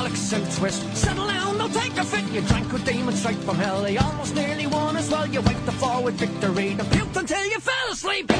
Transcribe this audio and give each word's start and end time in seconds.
bollocks 0.00 0.16
south 0.16 0.58
twist. 0.58 0.96
Settle 0.96 1.26
down, 1.26 1.58
don't 1.58 1.72
take 1.72 1.96
a 1.98 2.04
fit. 2.04 2.24
You 2.32 2.40
drank 2.42 2.72
with 2.72 2.84
demons 2.84 3.18
straight 3.18 3.38
from 3.38 3.56
hell. 3.56 3.82
They 3.82 3.96
almost 3.98 4.34
nearly 4.34 4.66
won 4.66 4.96
as 4.96 5.10
well. 5.10 5.26
You 5.26 5.40
wiped 5.42 5.66
the 5.66 6.02
with 6.02 6.14
victory. 6.14 6.74
The 6.74 6.84
puked 6.84 7.16
until 7.16 7.44
you 7.44 7.60
fell 7.60 7.92
asleep. 7.92 8.30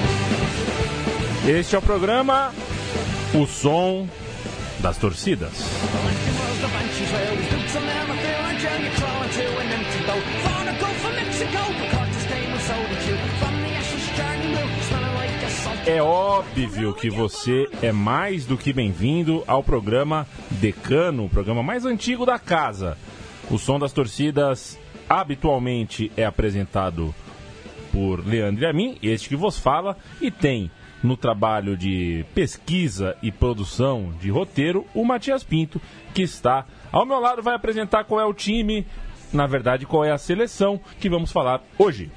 Este 1.47 1.75
é 1.75 1.79
o 1.79 1.83
programa 1.83 2.53
O 3.35 3.47
Som 3.47 4.09
das 4.81 4.99
Torcidas. 4.99 5.55
Electing 11.41 12.00
É 15.91 16.01
óbvio 16.01 16.95
que 16.95 17.11
você 17.11 17.69
é 17.83 17.91
mais 17.91 18.47
do 18.47 18.57
que 18.57 18.73
bem-vindo 18.73 19.43
ao 19.45 19.61
programa 19.61 20.25
Decano, 20.49 21.25
o 21.25 21.29
programa 21.29 21.65
mais 21.65 21.85
antigo 21.85 22.25
da 22.25 22.39
casa. 22.39 22.97
O 23.51 23.59
Som 23.59 23.77
das 23.77 23.93
Torcidas 23.93 24.79
habitualmente 25.09 26.13
é 26.17 26.25
apresentado 26.25 27.13
por 27.91 28.25
Leandro 28.25 28.63
e 28.63 28.67
a 28.67 28.73
mim, 28.73 28.99
este 29.03 29.31
que 29.31 29.35
vos 29.35 29.59
fala, 29.59 29.97
e 30.21 30.31
tem 30.31 30.71
no 31.03 31.17
trabalho 31.17 31.77
de 31.77 32.25
pesquisa 32.37 33.17
e 33.21 33.33
produção 33.33 34.15
de 34.21 34.31
roteiro 34.31 34.87
o 34.95 35.05
Matias 35.05 35.43
Pinto, 35.43 35.83
que 36.15 36.23
está 36.23 36.67
ao 36.93 37.05
meu 37.05 37.19
lado, 37.19 37.43
vai 37.43 37.57
apresentar 37.57 38.05
qual 38.05 38.21
é 38.21 38.25
o 38.25 38.33
time, 38.33 38.87
na 39.33 39.49
verdade, 39.49 39.87
qual 39.87 40.05
é 40.05 40.13
a 40.13 40.19
seleção 40.19 40.81
que 41.01 41.11
vamos 41.11 41.33
falar 41.33 41.65
hoje. 41.77 42.13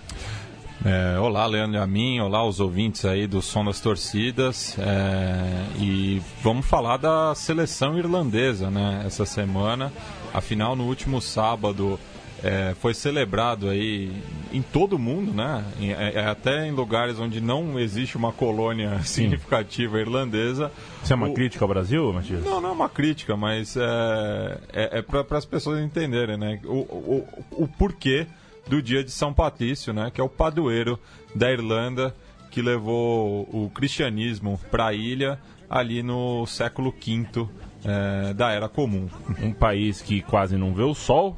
É, 0.86 1.18
olá, 1.18 1.46
Leandro 1.46 1.78
e 1.78 1.80
a 1.80 1.88
mim, 1.88 2.20
olá 2.20 2.46
os 2.46 2.60
ouvintes 2.60 3.06
aí 3.06 3.26
do 3.26 3.42
Som 3.42 3.64
das 3.64 3.80
Torcidas. 3.80 4.78
é, 4.78 5.66
e 5.80 6.22
vamos 6.42 6.66
falar 6.66 6.98
da 6.98 7.34
seleção 7.36 7.98
irlandesa, 7.98 8.70
né? 8.70 9.04
Essa 9.06 9.26
semana. 9.26 9.94
Afinal, 10.34 10.76
no 10.76 10.84
último 10.86 11.22
sábado 11.22 11.98
é, 12.44 12.76
foi 12.82 12.94
celebrado 12.94 13.70
aí 13.70 14.12
em 14.52 14.62
todo 14.62 14.98
o 14.98 15.00
mundo, 15.00 15.32
né? 15.34 15.64
Em- 15.80 15.92
é- 15.94 16.14
é 16.16 16.26
até 16.26 16.68
em 16.68 16.72
lugares 16.72 17.18
onde 17.18 17.40
não 17.40 17.80
existe 17.80 18.18
uma 18.18 18.34
colônia 18.34 19.02
significativa 19.06 19.98
irlandesa. 20.02 20.70
Isso 21.02 21.14
é 21.14 21.16
uma 21.16 21.30
O- 21.30 21.34
crítica 21.34 21.64
ao 21.64 21.70
Brasil, 21.70 22.12
Matias? 22.12 22.44
não, 22.44 22.60
não 22.60 22.70
é 22.70 22.74
uma 22.74 22.90
crítica, 22.90 23.38
mas 23.38 23.78
é, 23.78 24.58
é, 24.74 25.00
é 25.00 25.02
para 25.02 25.38
as 25.38 25.46
pessoas 25.46 25.80
entenderem, 25.82 26.36
né? 26.36 26.60
O, 26.66 26.74
o, 26.74 27.28
o 27.52 27.68
porquê 27.70 28.28
do 28.68 28.82
dia 28.82 29.04
de 29.04 29.12
São 29.12 29.34
Patrício, 29.34 29.94
né? 29.94 30.12
Que 30.14 30.22
é 30.22 30.24
o 30.24 30.30
padroeiro 30.30 31.00
da 31.36 31.52
Irlanda 31.52 32.16
que 32.54 32.62
levou 32.62 33.50
o 33.52 33.72
cristianismo 33.74 34.60
para 34.70 34.88
a 34.88 34.94
ilha 34.94 35.40
ali 35.68 36.04
no 36.04 36.46
século 36.46 36.92
V 36.92 37.48
é, 37.84 38.34
da 38.34 38.52
Era 38.52 38.70
Comum. 38.70 39.08
um 39.42 39.52
país 39.52 40.04
que 40.04 40.22
quase 40.22 40.56
não 40.56 40.72
vê 40.72 40.84
o 40.84 40.94
sol, 40.94 41.36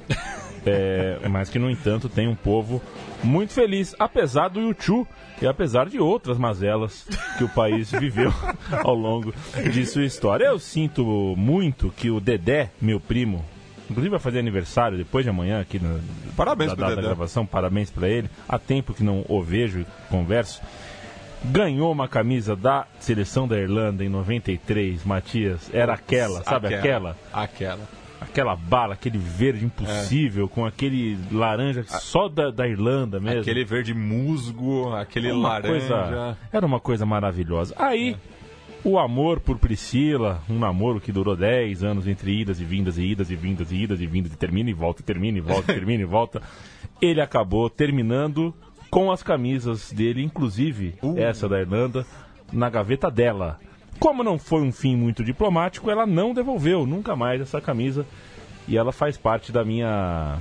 é, 0.66 1.20
mas 1.32 1.50
que, 1.50 1.58
no 1.58 1.70
entanto, 1.70 2.10
tem 2.10 2.28
um 2.28 2.36
povo 2.36 2.82
muito 3.24 3.54
feliz, 3.54 3.96
apesar 3.98 4.50
do 4.50 4.60
YouTube 4.60 5.08
e 5.42 5.48
apesar 5.48 5.88
de 5.88 6.00
outras 6.00 6.38
mazelas 6.38 7.08
que 7.38 7.46
o 7.46 7.50
país 7.50 7.92
viveu 7.98 8.34
ao 8.84 8.94
longo 8.94 9.34
de 9.72 9.86
sua 9.86 10.04
história. 10.04 10.46
Eu 10.46 10.60
sinto 10.60 11.34
muito 11.38 11.94
que 11.96 12.12
o 12.12 12.20
Dedé, 12.20 12.72
meu 12.82 13.00
primo, 13.00 13.46
inclusive 13.90 14.10
vai 14.10 14.20
fazer 14.20 14.40
aniversário 14.40 14.98
depois 14.98 15.24
de 15.24 15.30
amanhã 15.30 15.62
aqui 15.62 15.80
na 15.80 16.00
Parabéns 16.36 16.74
da 16.74 16.96
da 16.96 17.02
gravação, 17.02 17.46
parabéns 17.46 17.90
para 17.90 18.10
ele. 18.10 18.30
Há 18.48 18.60
tempo 18.60 18.94
que 18.94 19.04
não 19.04 19.26
o 19.28 19.42
vejo 19.42 19.80
e 19.80 19.86
converso. 20.10 20.62
Ganhou 21.46 21.92
uma 21.92 22.08
camisa 22.08 22.56
da 22.56 22.88
seleção 23.00 23.48
da 23.48 23.58
Irlanda 23.58 24.04
em 24.04 24.10
93, 24.10 25.04
Matias. 25.06 25.70
Era 25.74 25.94
aquela, 25.94 26.44
sabe 26.44 26.74
aquela? 26.74 27.16
Aquela. 27.32 27.88
aquela 28.20 28.56
bala, 28.56 28.94
aquele 28.96 29.18
verde 29.18 29.64
impossível, 29.64 30.50
com 30.50 30.66
aquele 30.66 31.18
laranja 31.32 31.84
só 31.88 32.28
da, 32.28 32.50
da 32.50 32.68
Irlanda 32.68 33.20
mesmo. 33.20 33.42
Aquele 33.42 33.64
verde 33.64 33.94
musgo, 33.94 34.94
aquele 34.94 35.32
uma 35.32 35.50
laranja. 35.50 35.70
coisa, 35.70 36.38
era 36.52 36.66
uma 36.66 36.80
coisa 36.80 37.06
maravilhosa. 37.06 37.76
Aí, 37.78 38.18
o 38.86 39.00
amor 39.00 39.40
por 39.40 39.58
Priscila, 39.58 40.44
um 40.48 40.60
namoro 40.60 41.02
que 41.02 41.12
durou 41.12 41.36
10 41.36 41.84
anos 41.84 42.08
entre 42.08 42.40
idas 42.40 42.62
e 42.62 42.64
vindas, 42.64 43.00
e 43.00 43.04
idas 43.04 43.32
e 43.32 43.36
vindas, 43.36 43.72
e 43.72 43.78
idas 43.78 44.00
e 44.00 44.06
vindas, 44.06 44.32
e 44.32 44.38
termina 44.38 44.70
e 44.70 44.74
volta, 44.74 45.02
e 45.02 45.04
termina 45.04 45.40
e 45.40 45.42
volta, 45.42 45.72
e 45.72 45.76
termina 45.76 46.04
e 46.04 46.06
volta. 46.06 46.42
Ele 47.02 47.20
acabou 47.20 47.68
terminando 47.68 48.54
com 48.92 49.12
as 49.12 49.24
camisas 49.24 49.92
dele, 49.92 50.22
inclusive 50.22 50.94
essa 51.18 51.50
da 51.50 51.60
Irlanda, 51.60 52.06
na 52.54 52.70
gaveta 52.70 53.10
dela. 53.10 53.60
Como 54.00 54.24
não 54.24 54.38
foi 54.38 54.62
um 54.62 54.72
fim 54.72 54.96
muito 54.96 55.24
diplomático, 55.24 55.90
ela 55.90 56.06
não 56.06 56.32
devolveu 56.32 56.86
nunca 56.86 57.16
mais 57.16 57.42
essa 57.42 57.60
camisa. 57.60 58.06
E 58.68 58.78
ela 58.78 58.92
faz 58.92 59.18
parte 59.18 59.52
da 59.52 59.66
minha 59.66 60.38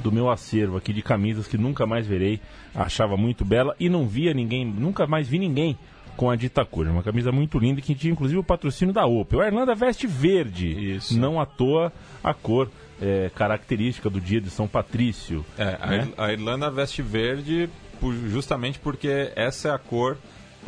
do 0.00 0.12
meu 0.12 0.28
acervo 0.28 0.76
aqui 0.76 0.92
de 0.92 1.00
camisas 1.00 1.48
que 1.48 1.56
nunca 1.56 1.86
mais 1.86 2.06
verei. 2.06 2.38
Achava 2.74 3.16
muito 3.16 3.46
bela 3.46 3.74
e 3.80 3.88
não 3.88 4.06
via 4.06 4.34
ninguém, 4.34 4.62
nunca 4.62 5.06
mais 5.06 5.26
vi 5.26 5.38
ninguém 5.38 5.78
com 6.16 6.30
a 6.30 6.36
dita 6.36 6.64
cor. 6.64 6.86
Uma 6.86 7.02
camisa 7.02 7.30
muito 7.30 7.58
linda 7.58 7.80
que 7.80 7.94
tinha 7.94 8.12
inclusive 8.12 8.38
o 8.38 8.44
patrocínio 8.44 8.94
da 8.94 9.04
Opel. 9.06 9.40
A 9.40 9.46
Irlanda 9.46 9.74
veste 9.74 10.06
verde, 10.06 10.94
Isso. 10.96 11.18
não 11.18 11.40
à 11.40 11.46
toa 11.46 11.92
a 12.24 12.32
cor 12.32 12.70
é, 13.00 13.30
característica 13.34 14.08
do 14.08 14.20
dia 14.20 14.40
de 14.40 14.48
São 14.50 14.66
Patrício. 14.66 15.44
É, 15.58 15.76
a, 15.80 15.86
né? 15.86 16.08
A 16.16 16.32
Irlanda 16.32 16.70
veste 16.70 17.02
verde 17.02 17.68
por- 18.00 18.14
justamente 18.28 18.78
porque 18.78 19.30
essa 19.36 19.68
é 19.68 19.70
a 19.72 19.78
cor 19.78 20.16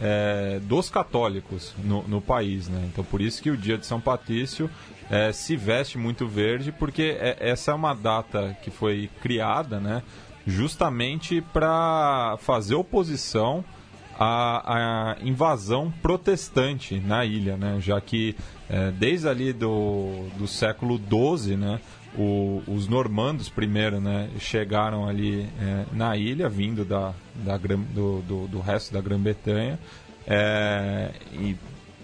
é, 0.00 0.60
dos 0.62 0.88
católicos 0.90 1.74
no, 1.82 2.06
no 2.06 2.20
país, 2.20 2.68
né? 2.68 2.86
Então 2.92 3.02
por 3.02 3.20
isso 3.20 3.42
que 3.42 3.50
o 3.50 3.56
dia 3.56 3.76
de 3.78 3.86
São 3.86 4.00
Patrício 4.00 4.70
é, 5.10 5.32
se 5.32 5.56
veste 5.56 5.96
muito 5.96 6.26
verde, 6.28 6.70
porque 6.70 7.16
é- 7.18 7.36
essa 7.40 7.70
é 7.70 7.74
uma 7.74 7.94
data 7.94 8.56
que 8.62 8.70
foi 8.70 9.08
criada, 9.22 9.80
né? 9.80 10.02
Justamente 10.46 11.40
para 11.40 12.36
fazer 12.40 12.74
oposição 12.74 13.64
à, 14.18 15.12
à 15.12 15.16
invasão 15.22 15.92
protestante 16.02 16.98
na 17.00 17.24
ilha, 17.24 17.56
né? 17.56 17.78
Já 17.80 18.00
que 18.00 18.34
é, 18.68 18.90
desde 18.90 19.28
ali 19.28 19.52
do, 19.52 20.26
do 20.36 20.46
século 20.46 20.98
XII, 20.98 21.56
né? 21.56 21.80
o- 22.16 22.62
os 22.66 22.88
normandos 22.88 23.48
primeiro 23.48 24.00
né, 24.00 24.30
chegaram 24.38 25.06
ali 25.06 25.46
é, 25.60 25.84
na 25.92 26.16
ilha, 26.16 26.48
vindo 26.48 26.84
da, 26.84 27.12
da 27.34 27.56
do, 27.58 28.22
do, 28.22 28.48
do 28.48 28.60
resto 28.60 28.92
da 28.94 29.00
Grã-Bretanha, 29.00 29.78
é, 30.26 31.10
e 31.32 31.54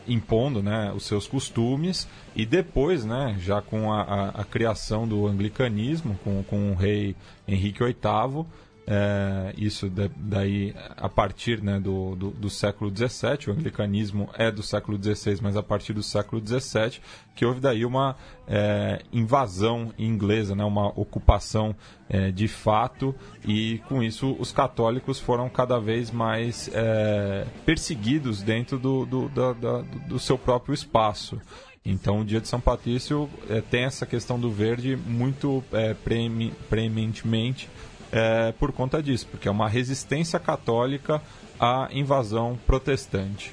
impondo 0.06 0.62
né, 0.62 0.92
os 0.94 1.06
seus 1.06 1.26
costumes, 1.26 2.06
e 2.36 2.44
depois, 2.44 3.04
né, 3.04 3.36
já 3.40 3.62
com 3.62 3.90
a, 3.92 4.02
a- 4.02 4.28
a 4.42 4.44
criação 4.44 5.08
do 5.08 5.26
anglicanismo, 5.26 6.18
com, 6.22 6.42
com 6.44 6.72
o 6.72 6.74
rei 6.74 7.16
Henrique 7.48 7.82
VIII, 7.82 8.44
é, 8.86 9.54
isso 9.56 9.88
da- 9.88 10.10
daí 10.16 10.74
a 10.96 11.08
partir 11.08 11.62
né, 11.62 11.80
do, 11.80 12.14
do, 12.16 12.30
do 12.30 12.50
século 12.50 12.90
XVII, 12.94 13.48
o 13.48 13.52
anglicanismo 13.52 14.28
é 14.34 14.50
do 14.50 14.62
século 14.62 14.98
XVI, 15.02 15.38
mas 15.42 15.56
a 15.56 15.62
partir 15.62 15.92
do 15.92 16.02
século 16.02 16.42
XVII, 16.46 17.00
que 17.34 17.44
houve 17.46 17.60
daí 17.60 17.84
uma 17.84 18.14
é, 18.46 19.02
invasão 19.12 19.92
inglesa, 19.98 20.54
né, 20.54 20.64
uma 20.64 20.88
ocupação 20.88 21.74
é, 22.08 22.30
de 22.30 22.46
fato, 22.46 23.14
e 23.46 23.78
com 23.88 24.02
isso 24.02 24.36
os 24.38 24.52
católicos 24.52 25.18
foram 25.18 25.48
cada 25.48 25.78
vez 25.80 26.10
mais 26.10 26.68
é, 26.74 27.46
perseguidos 27.64 28.42
dentro 28.42 28.78
do, 28.78 29.06
do, 29.06 29.28
do- 29.30 29.82
do 30.08 30.18
seu 30.18 30.36
próprio 30.36 30.74
espaço. 30.74 31.40
Então, 31.86 32.20
o 32.20 32.24
dia 32.24 32.40
de 32.40 32.48
São 32.48 32.60
Patrício 32.60 33.28
é, 33.50 33.60
tem 33.60 33.84
essa 33.84 34.06
questão 34.06 34.40
do 34.40 34.50
verde 34.50 34.96
muito 34.96 35.62
é, 35.70 35.92
preemi- 35.92 36.52
preeminentemente 36.70 37.68
é, 38.14 38.52
por 38.52 38.70
conta 38.70 39.02
disso, 39.02 39.26
porque 39.28 39.48
é 39.48 39.50
uma 39.50 39.68
resistência 39.68 40.38
católica 40.38 41.20
à 41.58 41.88
invasão 41.90 42.56
protestante. 42.64 43.52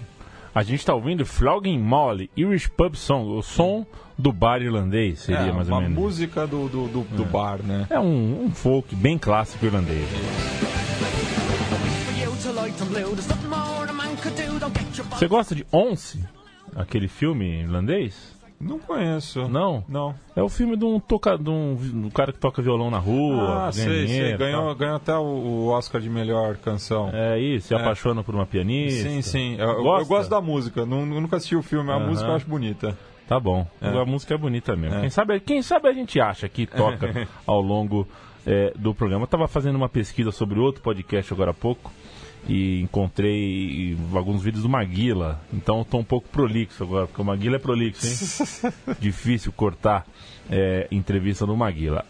A 0.53 0.61
gente 0.61 0.79
está 0.79 0.93
ouvindo 0.93 1.25
Flogging 1.25 1.79
Molly, 1.79 2.29
Irish 2.37 2.67
Pub 2.67 2.95
Song, 2.95 3.27
o 3.31 3.41
som 3.41 3.85
do 4.15 4.31
bar 4.31 4.61
irlandês, 4.61 5.21
seria 5.21 5.47
é, 5.47 5.51
mais 5.51 5.67
uma 5.67 5.77
ou 5.77 5.81
menos. 5.81 5.97
música 5.97 6.45
do, 6.45 6.69
do, 6.69 6.87
do, 6.87 7.01
do 7.03 7.25
bar, 7.25 7.63
né? 7.63 7.87
É 7.89 7.99
um, 7.99 8.45
um 8.45 8.51
folk 8.51 8.95
bem 8.95 9.17
clássico 9.17 9.65
irlandês. 9.65 10.07
Você 15.09 15.27
gosta 15.27 15.55
de 15.55 15.65
Once? 15.71 16.23
Aquele 16.75 17.07
filme 17.07 17.61
irlandês? 17.61 18.39
Não 18.61 18.79
conheço. 18.79 19.47
Não? 19.49 19.83
Não. 19.87 20.15
É 20.35 20.41
o 20.41 20.47
filme 20.49 20.77
de 20.77 20.85
um, 20.85 20.99
toca, 20.99 21.37
de 21.37 21.49
um, 21.49 21.73
um 22.05 22.09
cara 22.09 22.31
que 22.31 22.39
toca 22.39 22.61
violão 22.61 22.89
na 22.91 22.97
rua, 22.99 23.43
Ah, 23.67 23.71
ganha 23.71 23.71
sei, 23.71 24.07
sei. 24.07 24.37
Ganhou, 24.37 24.73
ganhou 24.75 24.95
até 24.95 25.15
o, 25.15 25.21
o 25.23 25.67
Oscar 25.69 25.99
de 25.99 26.09
melhor 26.09 26.55
canção. 26.57 27.09
É 27.13 27.39
isso, 27.39 27.67
se 27.67 27.73
É. 27.73 27.77
apaixona 27.77 28.23
por 28.23 28.33
uma 28.35 28.45
pianista. 28.45 29.09
Sim, 29.09 29.21
sim. 29.21 29.55
Eu, 29.57 29.83
eu- 29.85 30.05
gosto 30.05 30.29
da 30.29 30.39
música. 30.41 30.85
Nun- 30.85 31.05
nunca 31.05 31.37
assisti 31.37 31.55
o 31.55 31.61
filme, 31.63 31.91
a 31.91 31.99
música 31.99 32.29
eu 32.29 32.35
acho 32.35 32.47
bonita. 32.47 32.97
Tá 33.27 33.39
bom. 33.39 33.65
É. 33.81 33.87
A 33.87 34.05
música 34.05 34.33
é 34.33 34.37
bonita 34.37 34.75
mesmo. 34.75 34.97
É. 34.97 35.01
Quem, 35.01 35.09
sabe, 35.09 35.39
quem 35.39 35.61
sabe 35.61 35.87
a 35.87 35.93
gente 35.93 36.19
acha 36.19 36.49
que 36.49 36.65
toca 36.67 37.27
ao 37.47 37.61
longo 37.61 38.05
é, 38.45 38.73
do 38.75 38.93
programa. 38.93 39.23
Eu 39.23 39.27
tava 39.27 39.47
fazendo 39.47 39.75
uma 39.75 39.87
pesquisa 39.87 40.31
sobre 40.31 40.59
outro 40.59 40.81
podcast 40.81 41.31
agora 41.33 41.51
há 41.51 41.53
pouco 41.53 41.91
e 42.47 42.81
encontrei 42.81 43.97
alguns 44.13 44.43
vídeos 44.43 44.63
do 44.63 44.69
Maguila. 44.69 45.41
Então 45.53 45.81
estou 45.81 45.99
um 45.99 46.03
pouco 46.03 46.27
prolixo 46.29 46.83
agora, 46.83 47.07
porque 47.07 47.21
o 47.21 47.25
Maguila 47.25 47.55
é 47.57 47.59
prolixo, 47.59 48.05
hein? 48.05 48.73
Difícil 48.99 49.51
cortar 49.51 50.05
é, 50.49 50.87
entrevista 50.91 51.45
do 51.45 51.55
Maguila. 51.55 52.05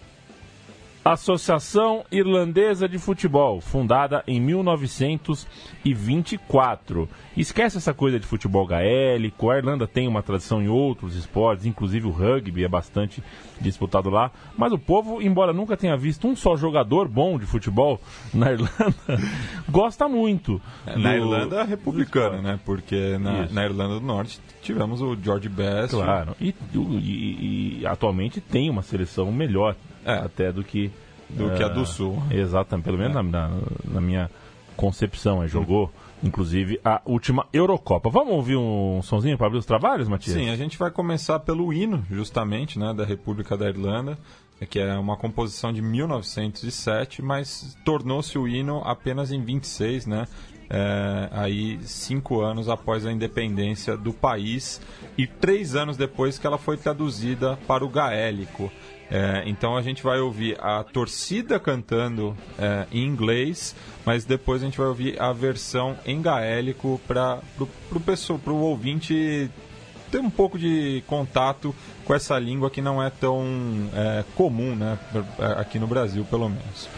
Associação 1.04 2.06
Irlandesa 2.12 2.88
de 2.88 3.00
Futebol, 3.00 3.60
fundada 3.60 4.24
em 4.28 4.40
1924. 4.40 7.10
Esquece 7.36 7.78
essa 7.78 7.92
coisa 7.92 8.20
de 8.20 8.28
futebol 8.28 8.68
gaélico. 8.68 9.50
A 9.50 9.58
Irlanda 9.58 9.88
tem 9.88 10.08
uma 10.08 10.22
tradição 10.22 10.62
em 10.62 10.68
outros 10.68 11.16
esportes, 11.16 11.66
inclusive 11.66 12.06
o 12.06 12.12
rugby 12.12 12.64
é 12.64 12.68
bastante 12.68 13.24
disputado 13.60 14.12
lá. 14.12 14.30
Mas 14.56 14.72
o 14.72 14.78
povo, 14.78 15.24
embora 15.24 15.52
nunca 15.52 15.76
tenha 15.76 15.98
visto 15.98 16.28
um 16.28 16.36
só 16.36 16.56
jogador 16.56 17.08
bom 17.08 17.40
de 17.40 17.48
futebol 17.48 18.00
na 18.32 18.52
Irlanda, 18.52 18.94
gosta 19.68 20.08
muito. 20.08 20.62
É, 20.86 20.96
na 21.00 21.14
do... 21.14 21.16
Irlanda 21.16 21.64
republicana, 21.64 22.44
né? 22.44 22.60
Porque 22.64 23.18
na, 23.18 23.48
na, 23.50 23.66
Irlanda 23.66 23.96
do 23.96 24.06
Norte 24.06 24.40
tivemos 24.62 25.02
o 25.02 25.18
George 25.20 25.50
Best. 25.50 25.96
Claro, 25.96 26.36
e, 26.40 26.54
e, 26.76 27.80
e 27.80 27.88
atualmente 27.88 28.40
tem 28.40 28.70
uma 28.70 28.84
seleção 28.84 29.32
melhor 29.32 29.76
é. 30.06 30.14
até 30.14 30.52
do 30.52 30.64
que 30.64 30.92
do 31.30 31.48
uh, 31.48 31.56
que 31.56 31.64
a 31.64 31.68
do 31.68 31.86
Sul. 31.86 32.22
Exatamente, 32.30 32.86
pelo 32.86 32.98
menos 32.98 33.16
é. 33.16 33.22
na, 33.22 33.24
na, 33.24 33.58
na, 33.86 34.02
minha 34.02 34.30
concepção, 34.76 35.44
é, 35.44 35.48
jogou 35.48 35.92
inclusive 36.24 36.80
a 36.84 37.02
última 37.06 37.46
Eurocopa. 37.52 38.10
Vamos 38.10 38.34
ouvir 38.34 38.56
um 38.56 39.02
sonzinho 39.02 39.38
para 39.38 39.48
abrir 39.48 39.60
os 39.60 39.66
trabalhos, 39.66 40.08
Matias? 40.08 40.36
Sim, 40.36 40.50
a 40.50 40.56
gente 40.56 40.78
vai 40.78 40.92
começar 40.92 41.40
pelo 41.40 41.74
hino, 41.74 42.06
justamente, 42.10 42.78
né, 42.78 42.94
da 42.94 43.04
República 43.04 43.58
da 43.58 43.68
Irlanda, 43.68 44.18
que 44.70 44.80
é 44.80 44.94
uma 44.96 45.18
composição 45.18 45.74
de 45.74 45.82
1907, 45.82 47.22
mas 47.22 47.76
tornou-se 47.84 48.38
o 48.38 48.48
hino 48.48 48.82
apenas 48.86 49.32
em 49.32 49.42
26, 49.44 50.06
né? 50.06 50.28
É, 50.74 51.28
aí 51.32 51.80
cinco 51.84 52.40
anos 52.40 52.70
após 52.70 53.06
a 53.06 53.12
independência 53.12 53.98
do 53.98 54.14
país 54.14 54.80
e 55.18 55.28
três 55.28 55.76
anos 55.76 55.98
depois 55.98 56.40
que 56.40 56.48
ela 56.48 56.58
foi 56.58 56.78
traduzida 56.78 57.60
para 57.68 57.84
o 57.84 57.90
gaélico. 57.90 58.72
É, 59.12 59.44
então 59.46 59.76
a 59.76 59.82
gente 59.82 60.02
vai 60.02 60.20
ouvir 60.20 60.58
a 60.62 60.82
torcida 60.86 61.60
cantando 61.60 62.36
é, 62.58 62.88
em 62.94 63.06
inglês, 63.06 63.76
mas 64.06 64.24
depois 64.24 64.62
a 64.62 64.66
gente 64.66 64.78
vai 64.78 64.88
ouvir 64.88 65.22
a 65.22 65.34
versão 65.34 65.98
em 66.06 66.22
gaélico 66.22 67.00
para 67.06 67.42
o 68.48 68.56
ouvinte 68.56 69.52
ter 70.10 70.20
um 70.20 70.30
pouco 70.30 70.58
de 70.58 71.04
contato 71.08 71.76
com 72.06 72.14
essa 72.14 72.40
língua 72.40 72.70
que 72.70 72.82
não 72.82 73.04
é 73.04 73.10
tão 73.10 73.46
é, 73.94 74.24
comum 74.36 74.76
né, 74.76 74.98
aqui 75.58 75.78
no 75.78 75.88
Brasil, 75.88 76.26
pelo 76.26 76.50
menos. 76.50 76.90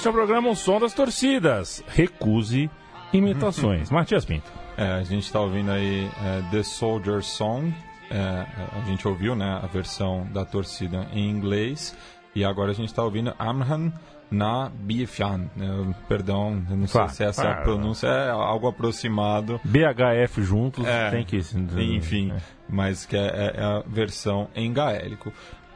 Este 0.00 0.08
é 0.08 0.12
o 0.12 0.14
programa 0.14 0.48
O 0.48 0.56
Som 0.56 0.80
das 0.80 0.94
Torcidas. 0.94 1.84
Recuse 1.86 2.70
imitações. 3.12 3.90
Matias 3.92 4.24
Pinto. 4.24 4.50
É, 4.74 4.92
a 4.92 5.02
gente 5.02 5.24
está 5.24 5.38
ouvindo 5.38 5.70
aí 5.70 6.08
é, 6.24 6.42
The 6.50 6.62
Soldier 6.62 7.22
Song. 7.22 7.70
É, 8.10 8.46
a 8.78 8.80
gente 8.86 9.06
ouviu 9.06 9.36
né, 9.36 9.60
a 9.62 9.66
versão 9.66 10.26
da 10.32 10.42
torcida 10.42 11.06
em 11.12 11.28
inglês. 11.28 11.94
E 12.34 12.42
agora 12.46 12.70
a 12.70 12.74
gente 12.74 12.88
está 12.88 13.04
ouvindo 13.04 13.34
Amhan 13.38 13.92
na 14.30 14.70
Bifian. 14.70 15.50
Né? 15.54 15.94
Perdão, 16.08 16.64
não 16.70 16.86
sei 16.86 17.08
se 17.10 17.24
essa 17.24 17.44
é 17.44 17.52
a 17.52 17.56
pronúncia, 17.56 18.06
é 18.06 18.30
algo 18.30 18.68
aproximado. 18.68 19.60
BHF 19.62 20.42
juntos, 20.42 20.86
é, 20.86 21.10
tem 21.10 21.26
que. 21.26 21.36
Enfim, 21.76 22.32
é. 22.32 22.38
mas 22.66 23.04
que 23.04 23.18
é, 23.18 23.52
é, 23.54 23.62
a 23.62 23.82
versão 23.86 24.48
em 24.54 24.72
gaélico. 24.72 25.30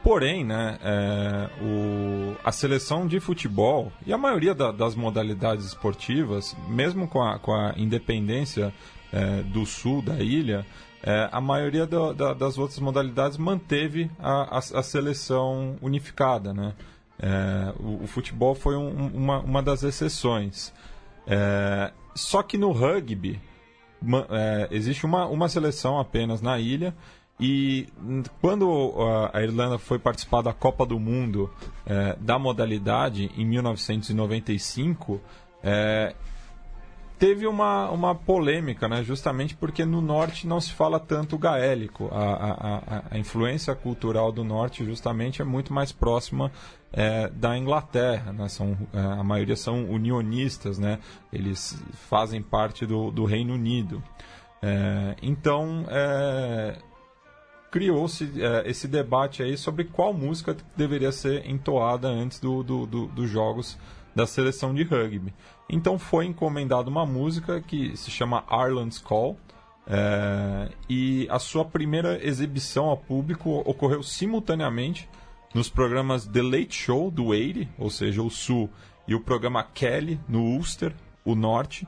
Porém, 0.05 0.43
né, 0.43 0.77
é, 0.83 1.49
o, 1.61 2.24
a 2.43 2.51
seleção 2.51 3.07
de 3.07 3.19
futebol 3.19 3.91
e 4.05 4.13
a 4.13 4.17
maioria 4.17 4.53
da, 4.53 4.71
das 4.71 4.95
modalidades 4.95 5.65
esportivas, 5.65 6.55
mesmo 6.67 7.07
com 7.07 7.21
a, 7.21 7.39
com 7.39 7.53
a 7.53 7.73
independência 7.77 8.73
é, 9.11 9.41
do 9.43 9.65
sul 9.65 10.01
da 10.01 10.15
ilha, 10.19 10.65
é, 11.03 11.29
a 11.31 11.39
maioria 11.39 11.85
do, 11.85 12.13
da, 12.13 12.33
das 12.33 12.57
outras 12.57 12.79
modalidades 12.79 13.37
manteve 13.37 14.09
a, 14.19 14.55
a, 14.55 14.57
a 14.57 14.83
seleção 14.83 15.77
unificada. 15.81 16.53
Né? 16.53 16.73
É, 17.19 17.73
o, 17.79 18.03
o, 18.03 18.07
futebol 18.07 18.55
foi 18.55 18.75
um, 18.75 19.07
uma, 19.13 19.39
uma 19.39 19.63
das 19.63 19.83
exceções. 19.83 20.73
É, 21.27 21.91
só 22.15 22.41
que 22.41 22.57
no 22.57 22.71
rugby 22.71 23.39
é, 24.29 24.67
existe 24.71 25.05
uma, 25.05 25.27
uma 25.27 25.47
seleção 25.47 25.99
apenas 25.99 26.41
na 26.41 26.59
ilha 26.59 26.95
e 27.39 27.87
quando 28.39 28.93
a 29.33 29.41
Irlanda 29.41 29.77
foi 29.77 29.99
participar 29.99 30.41
da 30.41 30.53
Copa 30.53 30.85
do 30.85 30.97
Mundo 30.97 31.51
é, 31.85 32.15
da 32.19 32.39
modalidade 32.39 33.29
em 33.35 33.45
1995, 33.45 35.19
é, 35.61 36.15
teve 37.19 37.45
uma, 37.45 37.91
uma 37.91 38.15
polêmica, 38.15 38.87
né? 38.87 39.03
justamente 39.03 39.53
porque 39.53 39.83
no 39.83 39.99
norte 39.99 40.47
não 40.47 40.61
se 40.61 40.71
fala 40.71 40.97
tanto 40.97 41.37
gaélico. 41.37 42.07
A, 42.09 42.23
a, 42.23 43.03
a 43.11 43.17
influência 43.17 43.75
cultural 43.75 44.31
do 44.31 44.43
norte 44.43 44.85
justamente 44.85 45.41
é 45.41 45.45
muito 45.45 45.73
mais 45.73 45.91
próxima 45.91 46.49
é, 46.93 47.27
da 47.27 47.57
Inglaterra. 47.57 48.31
Né? 48.31 48.47
São, 48.47 48.77
a 48.93 49.23
maioria 49.25 49.57
são 49.57 49.83
unionistas, 49.91 50.79
né? 50.79 50.99
eles 51.33 51.77
fazem 52.09 52.41
parte 52.41 52.85
do, 52.85 53.11
do 53.11 53.25
Reino 53.25 53.53
Unido. 53.55 54.01
Então, 55.21 55.85
criou-se 57.75 58.41
é, 58.41 58.69
esse 58.69 58.87
debate 58.87 59.43
aí 59.43 59.57
sobre 59.57 59.83
qual 59.83 60.13
música 60.13 60.55
deveria 60.77 61.11
ser 61.11 61.45
entoada 61.45 62.07
antes 62.07 62.39
do, 62.39 62.63
do, 62.63 62.85
do, 62.85 63.07
dos 63.07 63.29
jogos 63.29 63.77
da 64.15 64.25
seleção 64.25 64.73
de 64.73 64.83
rugby. 64.83 65.33
Então 65.69 65.99
foi 65.99 66.25
encomendada 66.25 66.89
uma 66.89 67.05
música 67.05 67.59
que 67.59 67.97
se 67.97 68.09
chama 68.09 68.45
Ireland's 68.49 68.99
Call, 68.99 69.37
é, 69.85 70.69
e 70.89 71.27
a 71.29 71.37
sua 71.37 71.65
primeira 71.65 72.25
exibição 72.25 72.85
ao 72.85 72.95
público 72.95 73.61
ocorreu 73.65 74.01
simultaneamente 74.01 75.09
nos 75.53 75.69
programas 75.69 76.25
The 76.25 76.43
Late 76.43 76.73
Show 76.73 77.11
do 77.11 77.33
Eire, 77.33 77.67
ou 77.77 77.89
seja, 77.89 78.23
o 78.23 78.29
Sul, 78.29 78.69
e 79.05 79.13
o 79.13 79.19
programa 79.19 79.61
Kelly 79.61 80.17
no 80.29 80.39
Ulster, 80.39 80.95
o 81.25 81.35
Norte, 81.35 81.85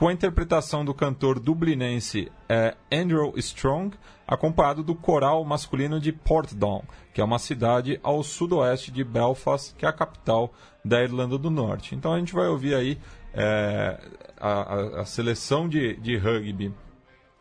com 0.00 0.08
a 0.08 0.14
interpretação 0.14 0.82
do 0.82 0.94
cantor 0.94 1.38
dublinense 1.38 2.32
é, 2.48 2.74
Andrew 2.90 3.34
Strong, 3.36 3.94
acompanhado 4.26 4.82
do 4.82 4.94
coral 4.94 5.44
masculino 5.44 6.00
de 6.00 6.10
Portdown, 6.10 6.84
que 7.12 7.20
é 7.20 7.24
uma 7.24 7.38
cidade 7.38 8.00
ao 8.02 8.22
sudoeste 8.22 8.90
de 8.90 9.04
Belfast, 9.04 9.74
que 9.74 9.84
é 9.84 9.88
a 9.90 9.92
capital 9.92 10.54
da 10.82 11.02
Irlanda 11.02 11.36
do 11.36 11.50
Norte. 11.50 11.94
Então 11.94 12.14
a 12.14 12.18
gente 12.18 12.32
vai 12.32 12.48
ouvir 12.48 12.74
aí 12.74 12.98
é, 13.34 14.00
a, 14.40 15.00
a, 15.02 15.04
seleção 15.04 15.68
de, 15.68 15.94
de 15.96 16.16
rugby 16.16 16.72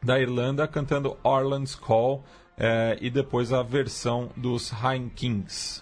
da 0.04 0.20
Irlanda 0.20 0.68
cantando 0.68 1.16
Orland's 1.24 1.76
Call 1.76 2.26
é, 2.58 2.98
e 3.00 3.10
depois 3.10 3.54
a 3.54 3.64
versão 3.64 4.32
dos 4.36 4.70
High 4.70 5.10
Kings. 5.16 5.82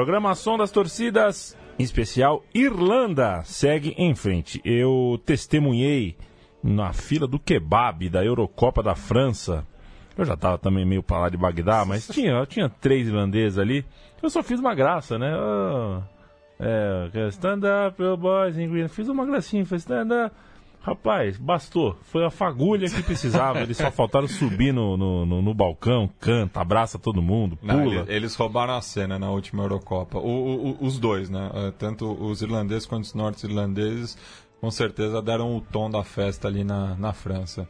Programação 0.00 0.56
das 0.56 0.70
torcidas, 0.70 1.54
em 1.78 1.82
especial 1.82 2.42
Irlanda, 2.54 3.42
segue 3.44 3.94
em 3.98 4.14
frente. 4.14 4.58
Eu 4.64 5.20
testemunhei 5.26 6.16
na 6.64 6.94
fila 6.94 7.26
do 7.26 7.38
kebab 7.38 8.08
da 8.08 8.24
Eurocopa 8.24 8.82
da 8.82 8.94
França. 8.94 9.62
Eu 10.16 10.24
já 10.24 10.32
estava 10.32 10.56
também 10.56 10.86
meio 10.86 11.02
para 11.02 11.18
lá 11.18 11.28
de 11.28 11.36
Bagdá, 11.36 11.84
mas 11.84 12.08
tinha, 12.08 12.46
tinha 12.46 12.70
três 12.70 13.08
irlandeses 13.08 13.58
ali. 13.58 13.84
Eu 14.22 14.30
só 14.30 14.42
fiz 14.42 14.58
uma 14.58 14.74
graça, 14.74 15.18
né? 15.18 15.36
Oh, 15.36 16.00
é, 16.58 17.28
stand 17.28 17.60
up, 17.86 18.02
boys 18.18 18.56
in 18.56 18.70
green. 18.70 18.88
Fiz 18.88 19.06
uma 19.06 19.26
gracinha, 19.26 19.66
fiz 19.66 19.82
stand 19.82 20.08
up. 20.28 20.34
Rapaz, 20.82 21.36
bastou. 21.36 21.96
Foi 22.04 22.24
a 22.24 22.30
fagulha 22.30 22.88
que 22.88 23.02
precisava. 23.02 23.60
Eles 23.60 23.76
só 23.76 23.90
faltaram 23.90 24.26
subir 24.26 24.72
no, 24.72 24.96
no, 24.96 25.26
no, 25.26 25.42
no 25.42 25.54
balcão, 25.54 26.08
canta, 26.18 26.60
abraça 26.60 26.98
todo 26.98 27.20
mundo, 27.20 27.56
pula. 27.56 27.74
Não, 27.74 27.92
eles, 27.92 28.08
eles, 28.08 28.34
roubaram 28.34 28.74
a 28.74 28.80
cena 28.80 29.18
na 29.18 29.30
última 29.30 29.62
Eurocopa. 29.62 30.18
O, 30.18 30.70
o, 30.70 30.78
os 30.80 30.98
dois, 30.98 31.28
né? 31.28 31.50
É, 31.52 31.70
tanto 31.72 32.10
os 32.10 32.40
irlandeses 32.40 32.86
quanto 32.86 33.04
os 33.04 33.14
norte-irlandeses, 33.14 34.16
com 34.58 34.70
certeza 34.70 35.20
deram 35.20 35.54
o 35.54 35.60
tom 35.60 35.90
da 35.90 36.02
festa 36.02 36.48
ali 36.48 36.64
na, 36.64 36.94
na 36.96 37.12
França. 37.12 37.68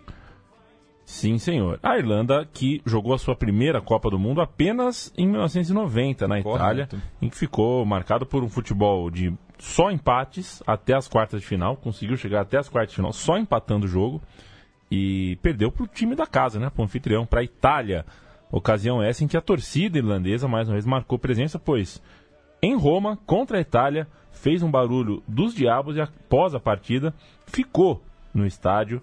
Sim, 1.04 1.38
senhor. 1.38 1.80
A 1.82 1.98
Irlanda 1.98 2.48
que 2.52 2.80
jogou 2.86 3.12
a 3.12 3.18
sua 3.18 3.34
primeira 3.34 3.80
Copa 3.80 4.08
do 4.08 4.18
Mundo 4.18 4.40
apenas 4.40 5.12
em 5.18 5.26
1990 5.26 6.28
na 6.28 6.40
Correto. 6.40 6.56
Itália, 6.56 6.88
em 7.20 7.28
que 7.28 7.36
ficou 7.36 7.84
marcado 7.84 8.24
por 8.24 8.44
um 8.44 8.48
futebol 8.48 9.10
de 9.10 9.36
só 9.60 9.90
empates 9.90 10.62
até 10.66 10.94
as 10.94 11.06
quartas 11.06 11.40
de 11.40 11.46
final, 11.46 11.76
conseguiu 11.76 12.16
chegar 12.16 12.40
até 12.40 12.58
as 12.58 12.68
quartas 12.68 12.90
de 12.90 12.96
final 12.96 13.12
só 13.12 13.38
empatando 13.38 13.86
o 13.86 13.88
jogo 13.88 14.20
e 14.90 15.36
perdeu 15.42 15.70
para 15.70 15.84
o 15.84 15.86
time 15.86 16.16
da 16.16 16.26
casa, 16.26 16.58
né, 16.58 16.70
para 16.70 16.80
o 16.80 16.84
anfitrião, 16.84 17.24
para 17.24 17.40
a 17.40 17.44
Itália. 17.44 18.04
Ocasião 18.50 19.00
essa 19.00 19.22
em 19.22 19.28
que 19.28 19.36
a 19.36 19.40
torcida 19.40 19.98
irlandesa 19.98 20.48
mais 20.48 20.66
uma 20.68 20.74
vez 20.74 20.84
marcou 20.84 21.18
presença, 21.18 21.58
pois 21.58 22.02
em 22.62 22.76
Roma, 22.76 23.16
contra 23.24 23.58
a 23.58 23.60
Itália, 23.60 24.08
fez 24.30 24.62
um 24.62 24.70
barulho 24.70 25.22
dos 25.26 25.54
diabos 25.54 25.96
e 25.96 26.00
após 26.00 26.54
a 26.54 26.60
partida 26.60 27.14
ficou 27.46 28.02
no 28.34 28.46
estádio, 28.46 29.00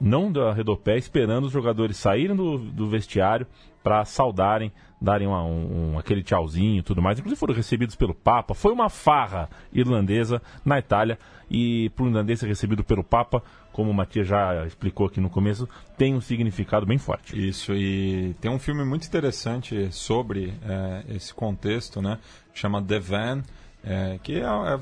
não 0.00 0.32
da 0.32 0.52
Redopé, 0.52 0.96
esperando 0.96 1.44
os 1.44 1.52
jogadores 1.52 1.96
saírem 1.96 2.34
do, 2.34 2.58
do 2.58 2.88
vestiário 2.88 3.46
para 3.82 4.04
saudarem 4.04 4.72
darem 5.02 5.26
uma, 5.26 5.44
um, 5.44 5.98
aquele 5.98 6.22
tchauzinho 6.22 6.78
e 6.78 6.82
tudo 6.82 7.02
mais. 7.02 7.18
Inclusive 7.18 7.38
foram 7.38 7.54
recebidos 7.54 7.96
pelo 7.96 8.14
Papa. 8.14 8.54
Foi 8.54 8.72
uma 8.72 8.88
farra 8.88 9.50
irlandesa 9.72 10.40
na 10.64 10.78
Itália. 10.78 11.18
E 11.50 11.90
para 11.90 12.04
o 12.04 12.08
irlandês 12.08 12.40
ser 12.40 12.46
recebido 12.46 12.82
pelo 12.82 13.04
Papa, 13.04 13.42
como 13.72 13.90
o 13.90 13.94
Matias 13.94 14.26
já 14.26 14.64
explicou 14.64 15.06
aqui 15.06 15.20
no 15.20 15.28
começo, 15.28 15.68
tem 15.98 16.14
um 16.14 16.20
significado 16.20 16.86
bem 16.86 16.96
forte. 16.96 17.36
Isso, 17.36 17.74
e 17.74 18.34
tem 18.40 18.50
um 18.50 18.58
filme 18.58 18.84
muito 18.84 19.06
interessante 19.06 19.92
sobre 19.92 20.54
é, 20.64 21.14
esse 21.14 21.34
contexto, 21.34 22.00
né? 22.00 22.18
Chama 22.54 22.80
The 22.82 22.98
Van, 22.98 23.42
é, 23.84 24.18
que 24.22 24.36
é, 24.36 24.44
é, 24.44 24.80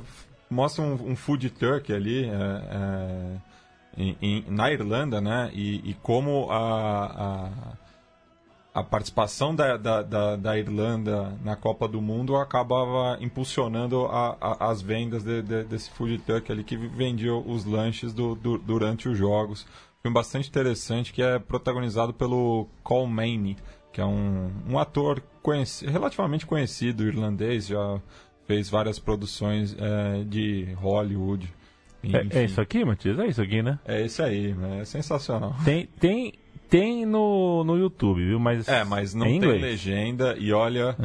mostra 0.48 0.84
um, 0.84 1.10
um, 1.10 1.16
food 1.16 1.50
truck 1.50 1.92
ali 1.92 2.26
é, 2.26 2.28
é, 2.30 3.36
em, 3.96 4.16
em, 4.22 4.44
na 4.48 4.70
Irlanda, 4.70 5.20
né? 5.20 5.50
E, 5.52 5.90
e 5.90 5.94
como 5.94 6.50
a, 6.50 7.06
a 7.06 7.50
a 8.72 8.82
participação 8.82 9.54
da, 9.54 9.76
da, 9.76 10.02
da, 10.02 10.36
da, 10.36 10.58
Irlanda 10.58 11.36
na 11.44 11.56
Copa 11.56 11.88
do 11.88 12.00
Mundo 12.00 12.36
acabava 12.36 13.18
impulsionando 13.20 14.06
a, 14.06 14.36
a, 14.40 14.70
as 14.70 14.80
vendas 14.80 15.24
de, 15.24 15.42
de, 15.42 15.64
desse 15.64 15.90
food 15.90 16.18
truck 16.18 16.50
ali 16.52 16.62
que 16.62 16.76
vendia 16.76 17.34
os 17.34 17.64
lanches 17.64 18.12
do, 18.12 18.34
do, 18.36 18.58
durante 18.58 19.08
os 19.08 19.18
jogos. 19.18 19.66
Foi 20.00 20.10
bastante 20.12 20.48
interessante 20.48 21.12
que 21.12 21.22
é 21.22 21.38
protagonizado 21.38 22.14
pelo 22.14 22.68
Colmane, 22.82 23.56
que 23.92 24.00
é 24.00 24.06
um, 24.06 24.50
um 24.68 24.78
ator 24.78 25.20
conheci, 25.42 25.86
relativamente 25.86 26.46
conhecido 26.46 27.06
irlandês, 27.06 27.66
já 27.66 28.00
fez 28.46 28.70
várias 28.70 28.98
produções 28.98 29.76
é, 29.78 30.24
de 30.24 30.72
Hollywood. 30.76 31.52
É, 32.02 32.40
é, 32.40 32.44
isso 32.44 32.60
aqui, 32.60 32.84
Matias? 32.84 33.18
É 33.18 33.26
isso 33.26 33.42
aqui, 33.42 33.62
né? 33.62 33.78
É 33.84 34.04
isso 34.04 34.22
aí, 34.22 34.54
é 34.80 34.84
sensacional. 34.84 35.54
Tem, 35.64 35.86
tem, 35.98 36.32
tem 36.70 37.04
no, 37.04 37.64
no 37.64 37.76
YouTube, 37.76 38.24
viu? 38.24 38.38
Mas 38.38 38.68
é, 38.68 38.84
mas 38.84 39.12
não 39.12 39.26
tem 39.26 39.40
legenda. 39.40 40.36
E 40.38 40.52
olha, 40.52 40.96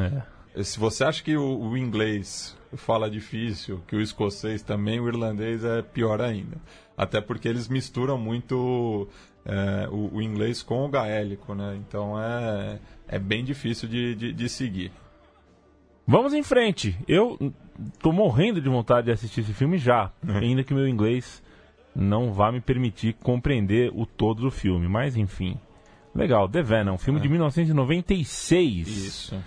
é. 0.56 0.64
se 0.64 0.80
você 0.80 1.04
acha 1.04 1.24
que 1.24 1.36
o, 1.36 1.60
o, 1.60 1.76
inglês 1.76 2.56
fala 2.76 3.10
difícil, 3.10 3.82
que 3.88 3.96
o 3.96 4.02
escocês 4.02 4.62
também, 4.62 5.00
o 5.00 5.08
irlandês 5.08 5.64
é 5.64 5.82
pior 5.82 6.22
ainda. 6.22 6.58
Até 6.96 7.20
porque 7.20 7.48
eles 7.48 7.68
misturam 7.68 8.18
muito 8.18 9.08
é, 9.44 9.88
o, 9.90 10.18
o, 10.18 10.22
inglês 10.22 10.62
com 10.62 10.86
o 10.86 10.88
gaélico, 10.88 11.56
né? 11.56 11.76
Então 11.76 12.22
é, 12.22 12.80
é 13.08 13.20
bem 13.20 13.44
difícil 13.44 13.90
de, 13.90 14.14
de, 14.14 14.34
de 14.34 14.48
seguir. 14.48 14.92
Vamos 16.08 16.34
em 16.34 16.44
frente. 16.44 16.96
Eu 17.08 17.52
tô 18.00 18.12
morrendo 18.12 18.62
de 18.62 18.70
vontade 18.70 19.06
de 19.06 19.12
assistir 19.12 19.42
esse 19.42 19.54
filme 19.54 19.80
já, 19.80 20.12
ainda 20.22 20.64
que 20.64 20.76
meu 20.76 20.88
inglês 20.88 21.44
não 21.96 22.34
vá 22.34 22.52
me 22.52 22.60
permitir 22.60 23.14
compreender 23.14 23.92
o 23.96 24.06
todo 24.06 24.42
do 24.42 24.52
filme, 24.52 24.88
mas 24.88 25.16
enfim. 25.16 25.58
Legal, 26.14 26.48
The 26.48 26.62
Venom, 26.62 26.98
filme 26.98 27.20
de 27.20 27.30
1996. 27.30 28.88
Isso. 28.88 29.44